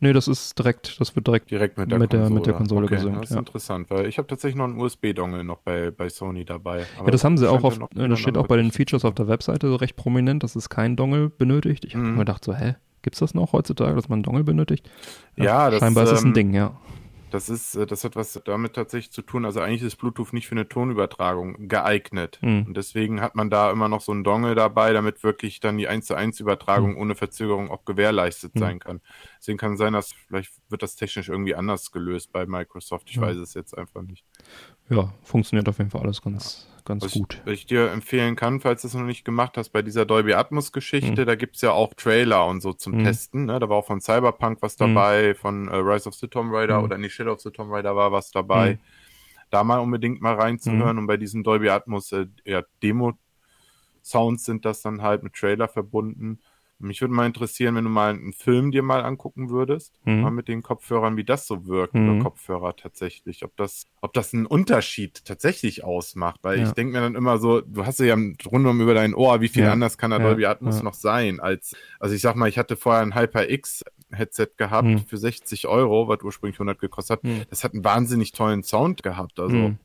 [0.00, 2.54] Nee, das ist direkt, das wird direkt, direkt mit der mit Konsole, der, mit der
[2.54, 3.22] Konsole okay, gesynkt.
[3.22, 3.38] Das ist ja.
[3.38, 6.84] interessant, weil ich habe tatsächlich noch einen USB-Dongle noch bei, bei Sony dabei.
[6.98, 9.68] ja, das haben sie auch auf, das steht auch bei den Features auf der Webseite
[9.68, 11.84] so recht prominent, dass es kein Dongle benötigt.
[11.84, 12.12] Ich habe mhm.
[12.12, 14.90] mir gedacht so, hä, gibt's das noch heutzutage, dass man einen Dongle benötigt?
[15.36, 16.78] Ja, ja das, scheinbar ist es ein ähm, Ding, ja.
[17.36, 19.44] Das ist, äh, das hat was damit tatsächlich zu tun.
[19.44, 22.38] Also eigentlich ist Bluetooth nicht für eine Tonübertragung geeignet.
[22.40, 22.64] Mhm.
[22.68, 25.86] Und deswegen hat man da immer noch so einen Dongle dabei, damit wirklich dann die
[25.86, 26.98] 1 zu 1 Übertragung mhm.
[26.98, 28.58] ohne Verzögerung auch gewährleistet mhm.
[28.60, 29.00] sein kann.
[29.38, 33.10] Deswegen kann sein, dass vielleicht wird das technisch irgendwie anders gelöst bei Microsoft.
[33.10, 34.24] Ich weiß es jetzt einfach nicht.
[34.88, 37.34] Ja, funktioniert auf jeden Fall alles ganz, ganz Was gut.
[37.34, 40.04] Ich, was ich dir empfehlen kann, falls du es noch nicht gemacht hast, bei dieser
[40.06, 41.26] Dolby Atmos Geschichte, Mhm.
[41.26, 43.04] da gibt's ja auch Trailer und so zum Mhm.
[43.04, 43.44] Testen.
[43.46, 43.58] Ne?
[43.58, 44.94] Da war auch von Cyberpunk was Mhm.
[44.94, 46.84] dabei, von äh, Rise of the Tomb Raider Mhm.
[46.84, 48.74] oder nicht Shadow of the Tomb Raider war was dabei.
[48.74, 48.78] Mhm.
[49.50, 54.82] Da mal unbedingt mal reinzuhören und bei diesen Dolby Atmos äh, ja, Demo-Sounds sind das
[54.82, 56.40] dann halt mit Trailer verbunden.
[56.78, 60.20] Mich würde mal interessieren, wenn du mal einen Film dir mal angucken würdest, Mhm.
[60.20, 62.22] mal mit den Kopfhörern, wie das so wirkt Mhm.
[62.22, 66.64] Kopfhörer tatsächlich, ob das, ob das einen Unterschied tatsächlich ausmacht, weil Ja.
[66.66, 68.16] ich denke mir dann immer so, du hast ja
[68.50, 69.72] rundum über dein Ohr, wie viel Ja.
[69.72, 70.26] anders kann der Ja.
[70.26, 74.48] Dolby Atmos noch sein als, also ich sag mal, ich hatte vorher ein HyperX Headset
[74.56, 74.98] gehabt Mhm.
[75.06, 77.24] für 60 Euro, was ursprünglich 100 gekostet hat.
[77.24, 77.42] Mhm.
[77.50, 79.78] Das hat einen wahnsinnig tollen Sound gehabt, also Mhm.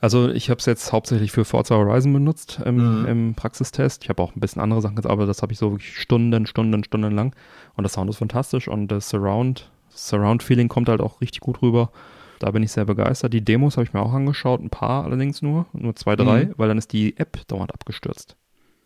[0.00, 3.06] Also ich habe es jetzt hauptsächlich für Forza Horizon benutzt im, Mhm.
[3.06, 4.02] im Praxistest.
[4.04, 6.46] Ich habe auch ein bisschen andere Sachen jetzt, aber das habe ich so wirklich Stunden,
[6.46, 7.34] Stunden, Stunden lang.
[7.76, 11.90] Und der Sound ist fantastisch und das Surround, Surround-Feeling kommt halt auch richtig gut rüber.
[12.38, 13.32] Da bin ich sehr begeistert.
[13.32, 16.54] Die Demos habe ich mir auch angeschaut, ein paar allerdings nur, nur zwei, drei, Mhm.
[16.58, 18.36] weil dann ist die App dauernd abgestürzt.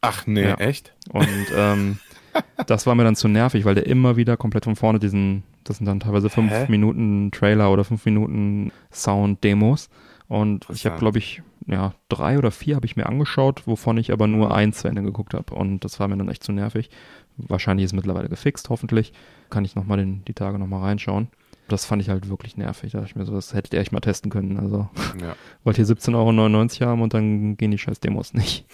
[0.03, 0.55] ach nee, Ja.
[0.55, 0.95] echt?
[1.13, 1.99] Und ähm,
[2.69, 5.77] das war mir dann zu nervig, weil der immer wieder komplett von vorne diesen, das
[5.79, 6.67] sind dann teilweise fünf Hä?
[6.69, 9.91] Minuten Trailer oder fünf Minuten Sound-Demos.
[10.31, 14.13] Und ich habe, glaube ich, ja, drei oder vier habe ich mir angeschaut, wovon ich
[14.13, 15.53] aber nur eins zu Ende geguckt habe.
[15.57, 16.89] Und das war mir dann echt zu nervig.
[17.37, 19.13] Wahrscheinlich ist es mittlerweile gefixt, hoffentlich.
[19.51, 21.27] Kann ich nochmal die Tage nochmal reinschauen.
[21.67, 22.93] Das fand ich halt wirklich nervig.
[22.93, 24.61] Da dachte ich mir so, das hättet ihr echt mal testen können.
[24.61, 24.89] Also
[25.21, 25.35] Ja.
[25.65, 28.67] wollt ihr 17,99 Euro haben und dann gehen die scheiß Demos nicht.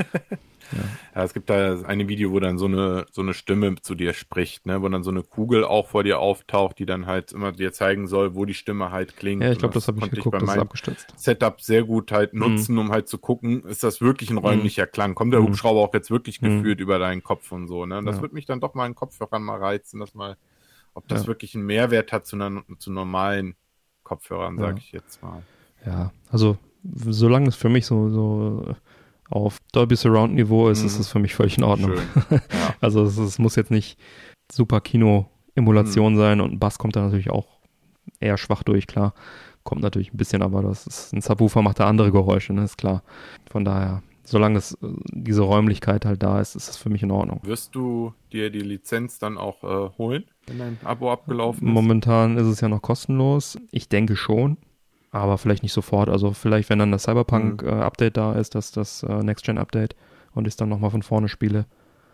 [0.72, 4.12] Ja, es gibt da eine Video, wo dann so eine, so eine Stimme zu dir
[4.12, 7.52] spricht, ne, wo dann so eine Kugel auch vor dir auftaucht, die dann halt immer
[7.52, 9.42] dir zeigen soll, wo die Stimme halt klingt.
[9.42, 11.14] Ja, ich glaube, das habe ich geguckt, bei das abgestürzt.
[11.16, 12.40] Setup sehr gut halt Mhm.
[12.40, 15.14] nutzen, um halt zu gucken, ist das wirklich ein räumlicher Klang?
[15.14, 15.46] Kommt der Mhm.
[15.46, 16.58] Hubschrauber auch jetzt wirklich Mhm.
[16.58, 17.98] geführt über deinen Kopf und so, ne?
[17.98, 18.22] Und das Ja.
[18.22, 20.36] wird mich dann doch mal in Kopfhörern mal reizen, dass mal,
[20.94, 21.26] ob das Ja.
[21.28, 23.54] wirklich einen Mehrwert hat zu, einer, zu normalen
[24.02, 24.78] Kopfhörern, sage Ja.
[24.78, 25.42] ich jetzt mal.
[25.84, 28.74] Ja, also solange es für mich so, so
[29.30, 30.86] auf Dolby Surround Niveau ist, Mhm.
[30.86, 31.92] ist es für mich völlig in Ordnung.
[32.30, 32.40] Ja.
[32.80, 33.98] Also es, es muss jetzt nicht
[34.52, 36.18] super Kino-Emulation Mhm.
[36.18, 37.46] sein und Bass kommt da natürlich auch
[38.20, 39.14] eher schwach durch, klar.
[39.64, 42.78] Kommt natürlich ein bisschen, aber das ist ein Subwoofer macht da andere Geräusche, ne, ist
[42.78, 43.02] klar.
[43.50, 47.10] Von daher, solange es, äh, diese Räumlichkeit halt da ist, ist es für mich in
[47.10, 47.40] Ordnung.
[47.42, 51.74] Wirst du dir die Lizenz dann auch äh, holen, wenn dein Abo abgelaufen ist?
[51.74, 53.58] Momentan ist es ja noch kostenlos.
[53.72, 54.56] Ich denke schon,
[55.16, 56.08] aber vielleicht nicht sofort.
[56.08, 57.12] Also vielleicht, wenn dann das Mhm.
[57.12, 59.94] Cyberpunk-Update da ist, das, das äh, Next-Gen-Update
[60.34, 61.66] und ich es dann nochmal von vorne spiele,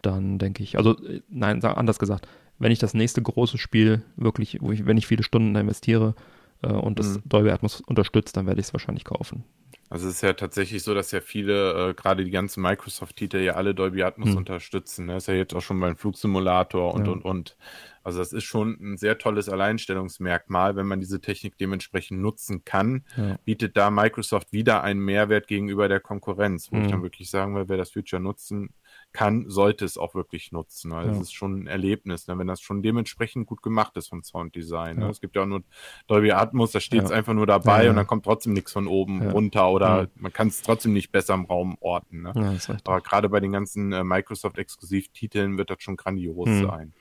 [0.02, 2.26] dann denke ich, also äh, nein, anders gesagt,
[2.58, 6.14] wenn ich das nächste große Spiel wirklich, wo ich, wenn ich viele Stunden da investiere
[6.62, 7.22] äh, und das Mhm.
[7.24, 9.44] Dolby Atmos unterstützt, dann werde ich es wahrscheinlich kaufen.
[9.90, 13.54] Also es ist ja tatsächlich so, dass ja viele, äh, gerade die ganzen Microsoft-Titel ja
[13.54, 14.38] alle Dolby Atmos Hm.
[14.38, 15.04] unterstützen.
[15.06, 15.16] Ne?
[15.16, 17.12] Ist ja jetzt auch schon beim Flugsimulator und, Ja.
[17.12, 17.56] und, und.
[18.04, 23.04] Also das ist schon ein sehr tolles Alleinstellungsmerkmal, wenn man diese Technik dementsprechend nutzen kann,
[23.16, 23.36] Ja.
[23.44, 26.84] bietet da Microsoft wieder einen Mehrwert gegenüber der Konkurrenz, wo Hm.
[26.84, 28.70] ich dann wirklich sagen will, wer das Feature nutzen
[29.12, 30.92] kann, sollte es auch wirklich nutzen.
[30.92, 31.16] Also Ja.
[31.16, 32.38] es ist schon ein Erlebnis, ne?
[32.38, 34.96] wenn das schon dementsprechend gut gemacht ist vom Sounddesign.
[34.98, 35.04] Ne?
[35.04, 35.10] Ja.
[35.10, 35.62] Es gibt ja auch nur
[36.06, 37.16] Dolby Atmos, da steht es Ja.
[37.16, 37.90] einfach nur dabei Ja, ja.
[37.90, 39.30] und dann kommt trotzdem nichts von oben Ja.
[39.30, 40.08] runter oder Ja.
[40.16, 42.22] man kann es trotzdem nicht besser im Raum orten.
[42.22, 42.32] Ne?
[42.34, 42.76] Ja.
[42.84, 46.66] Aber gerade bei den ganzen äh, Microsoft-Exklusivtiteln wird das schon grandios Hm.
[46.66, 46.92] sein.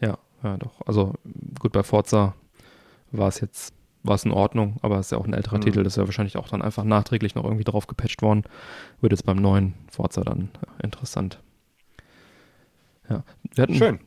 [0.00, 0.80] Ja, ja, doch.
[0.86, 1.14] Also
[1.58, 2.34] gut, bei Forza
[3.12, 5.62] war es jetzt, war es in Ordnung, aber es ist ja auch ein älterer Mhm.
[5.62, 8.42] Titel, das ist ja wahrscheinlich auch dann einfach nachträglich noch irgendwie drauf gepatcht worden.
[9.00, 11.40] Wird jetzt beim neuen Forza dann äh, interessant.
[13.08, 13.22] Ja,
[13.54, 13.98] wir hatten, Schön.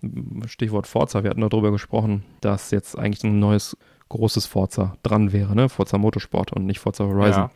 [0.48, 3.78] Stichwort Forza, wir hatten darüber gesprochen, dass jetzt eigentlich ein neues
[4.10, 5.70] großes Forza dran wäre, ne?
[5.70, 7.44] Forza Motorsport und nicht Forza Horizon.
[7.44, 7.52] Ja.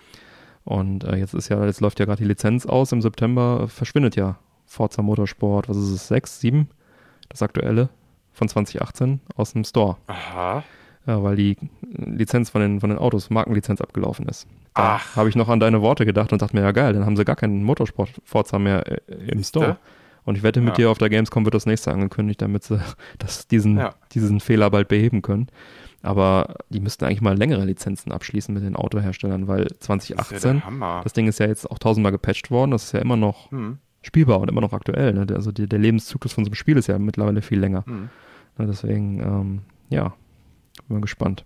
[0.64, 2.92] Und äh, jetzt ist ja, jetzt läuft ja gerade die Lizenz aus.
[2.92, 6.68] Im September verschwindet ja Forza Motorsport, was ist es, 6, 7?
[7.30, 7.90] Das aktuelle
[8.34, 9.98] von 2018 aus dem Store.
[10.08, 10.64] Aha.
[11.08, 14.48] Ja, weil die Lizenz von den, von den Autos, Markenlizenz abgelaufen ist.
[14.76, 15.16] Da Ach.
[15.16, 17.26] habe ich noch an deine Worte gedacht und dachte mir, ja geil, dann haben sie
[17.26, 19.60] gar keinen Motorsport Forza mehr äh, im Siehste?
[19.60, 19.78] Store.
[20.24, 20.86] Und ich wette mit Ja.
[20.86, 22.80] dir, auf der Gamescom wird das nächste angekündigt, damit sie
[23.18, 23.96] das, diesen, Ja.
[24.14, 25.48] diesen Fehler bald beheben können.
[26.04, 29.80] Aber die müssten eigentlich mal längere Lizenzen abschließen mit den Autoherstellern, weil Das ist
[30.10, 31.02] ja 2018, der Hammer.
[31.04, 33.80] das Ding ist ja jetzt auch tausendmal gepatcht worden, das ist ja immer noch Hm.
[34.02, 35.14] Spielbar und immer noch aktuell.
[35.14, 35.28] Ne?
[35.34, 37.86] Also die, der Lebenszyklus von so einem Spiel ist ja mittlerweile viel länger.
[37.86, 38.10] Hm.
[38.58, 38.68] Ne?
[38.68, 40.14] Deswegen, ähm, ja,
[40.88, 41.46] bin mal gespannt.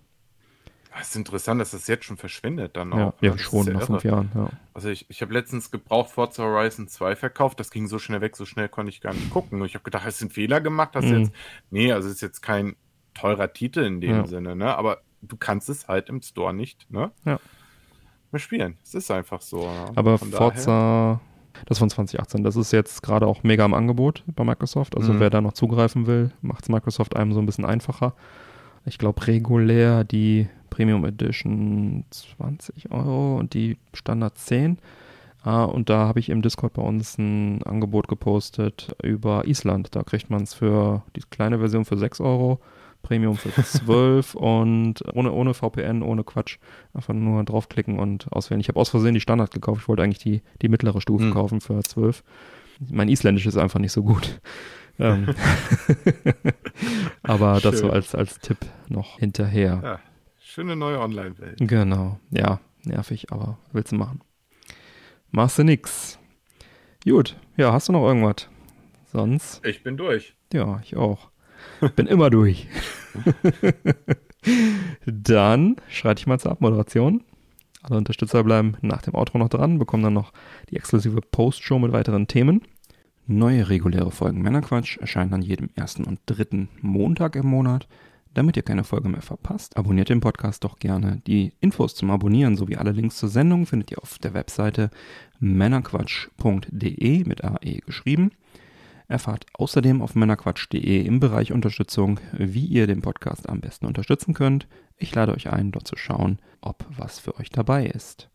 [0.98, 3.14] Das ist interessant, dass das jetzt schon verschwindet dann Ja, auch.
[3.20, 3.86] ja Das ist schon ja nach irre.
[3.86, 4.30] fünf Jahren.
[4.34, 4.48] Ja.
[4.72, 8.34] Also ich, ich habe letztens gebraucht Forza Horizon 2 verkauft, das ging so schnell weg,
[8.34, 9.60] so schnell konnte ich gar nicht gucken.
[9.60, 10.92] Und ich habe gedacht, hast du einen Fehler gemacht?
[10.96, 11.18] Hast Mhm.
[11.20, 11.32] jetzt.
[11.70, 12.76] Nee, also es ist jetzt kein
[13.12, 14.26] teurer Titel in dem Ja.
[14.26, 14.74] Sinne, ne?
[14.74, 17.10] Aber du kannst es halt im Store nicht, ne?
[17.26, 17.40] Ja.
[18.32, 18.78] Mehr spielen.
[18.82, 19.64] Es ist einfach so.
[19.64, 19.90] ja.
[19.96, 21.20] Aber Forza,
[21.64, 24.96] das von 2018, das ist jetzt gerade auch mega im Angebot bei Microsoft.
[24.96, 25.20] Also Mhm.
[25.20, 28.14] wer da noch zugreifen will, macht es Microsoft einem so ein bisschen einfacher.
[28.84, 34.78] Ich glaube, regulär die Premium Edition 20 Euro und die Standard 10.
[35.42, 39.94] Ah, und da habe ich im Discord bei uns ein Angebot gepostet über Island.
[39.94, 42.58] Da kriegt man es für die kleine Version für 6 Euro,
[43.06, 46.58] Premium für 12 und ohne, ohne VPN, ohne Quatsch.
[46.92, 48.60] Einfach nur draufklicken und auswählen.
[48.60, 49.82] Ich habe aus Versehen die Standard gekauft.
[49.82, 51.32] Ich wollte eigentlich die, die mittlere Stufe Hm.
[51.32, 52.24] kaufen für 12.
[52.90, 54.40] Mein Isländisch ist einfach nicht so gut.
[54.98, 55.26] Ähm,
[57.22, 57.90] Aber das so Schön.
[57.90, 59.80] als, als Tipp noch hinterher.
[59.82, 59.98] Ja,
[60.40, 61.56] schöne neue Online-Welt.
[61.60, 64.20] Genau, ja, nervig, aber willst du machen.
[65.30, 66.18] Machst du nix.
[67.04, 68.48] Gut, ja, hast du noch irgendwas?
[69.12, 70.34] Sonst, Ich bin durch.
[70.52, 71.30] ja, ich auch.
[71.96, 72.68] Bin immer durch.
[75.06, 77.22] dann schreite ich mal zur Abmoderation.
[77.82, 80.32] Alle Unterstützer bleiben nach dem Outro noch dran, bekommen dann noch
[80.70, 82.62] die exklusive Postshow mit weiteren Themen.
[83.28, 87.88] Neue reguläre Folgen Männerquatsch erscheinen an jedem ersten und dritten Montag im Monat.
[88.34, 91.22] Damit ihr keine Folge mehr verpasst, abonniert den Podcast doch gerne.
[91.26, 94.90] Die Infos zum Abonnieren sowie alle Links zur Sendung findet ihr auf der Webseite
[95.40, 98.32] männerquatsch.de mit AE geschrieben.
[99.08, 104.66] Erfahrt außerdem auf männerquatsch.de im Bereich Unterstützung, wie ihr den Podcast am besten unterstützen könnt.
[104.96, 108.28] Ich lade euch ein, dort zu schauen, ob was für euch dabei ist.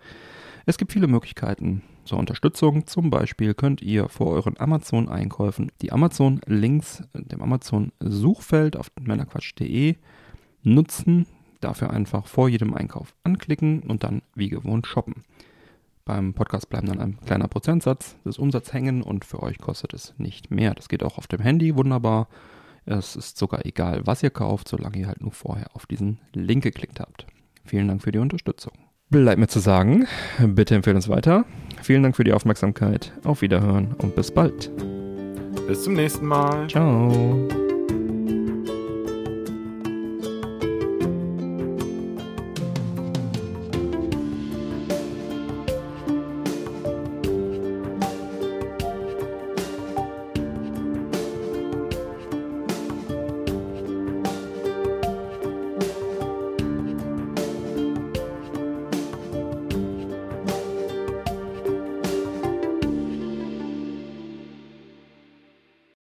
[0.66, 2.88] Es gibt viele Möglichkeiten zur Unterstützung.
[2.88, 9.96] Zum Beispiel könnt ihr vor euren Amazon-Einkäufen die Amazon-Links dem Amazon-Suchfeld auf männerquatsch.de
[10.64, 11.26] nutzen.
[11.60, 15.24] Dafür einfach vor jedem Einkauf anklicken und dann wie gewohnt shoppen.
[16.06, 20.14] Beim Podcast bleiben dann ein kleiner Prozentsatz des Umsatzes hängen und für euch kostet es
[20.18, 20.74] nicht mehr.
[20.74, 22.28] Das geht auch auf dem Handy wunderbar.
[22.86, 26.64] Es ist sogar egal, was ihr kauft, solange ihr halt nur vorher auf diesen Link
[26.64, 27.28] geklickt habt.
[27.64, 28.74] Vielen Dank für die Unterstützung.
[29.10, 30.08] Bleibt mir zu sagen,
[30.40, 31.46] bitte empfehlen uns weiter.
[31.82, 33.14] Vielen Dank für die Aufmerksamkeit.
[33.24, 34.72] Auf Wiederhören und bis bald.
[35.68, 36.68] Bis zum nächsten Mal.
[36.68, 37.71] Ciao.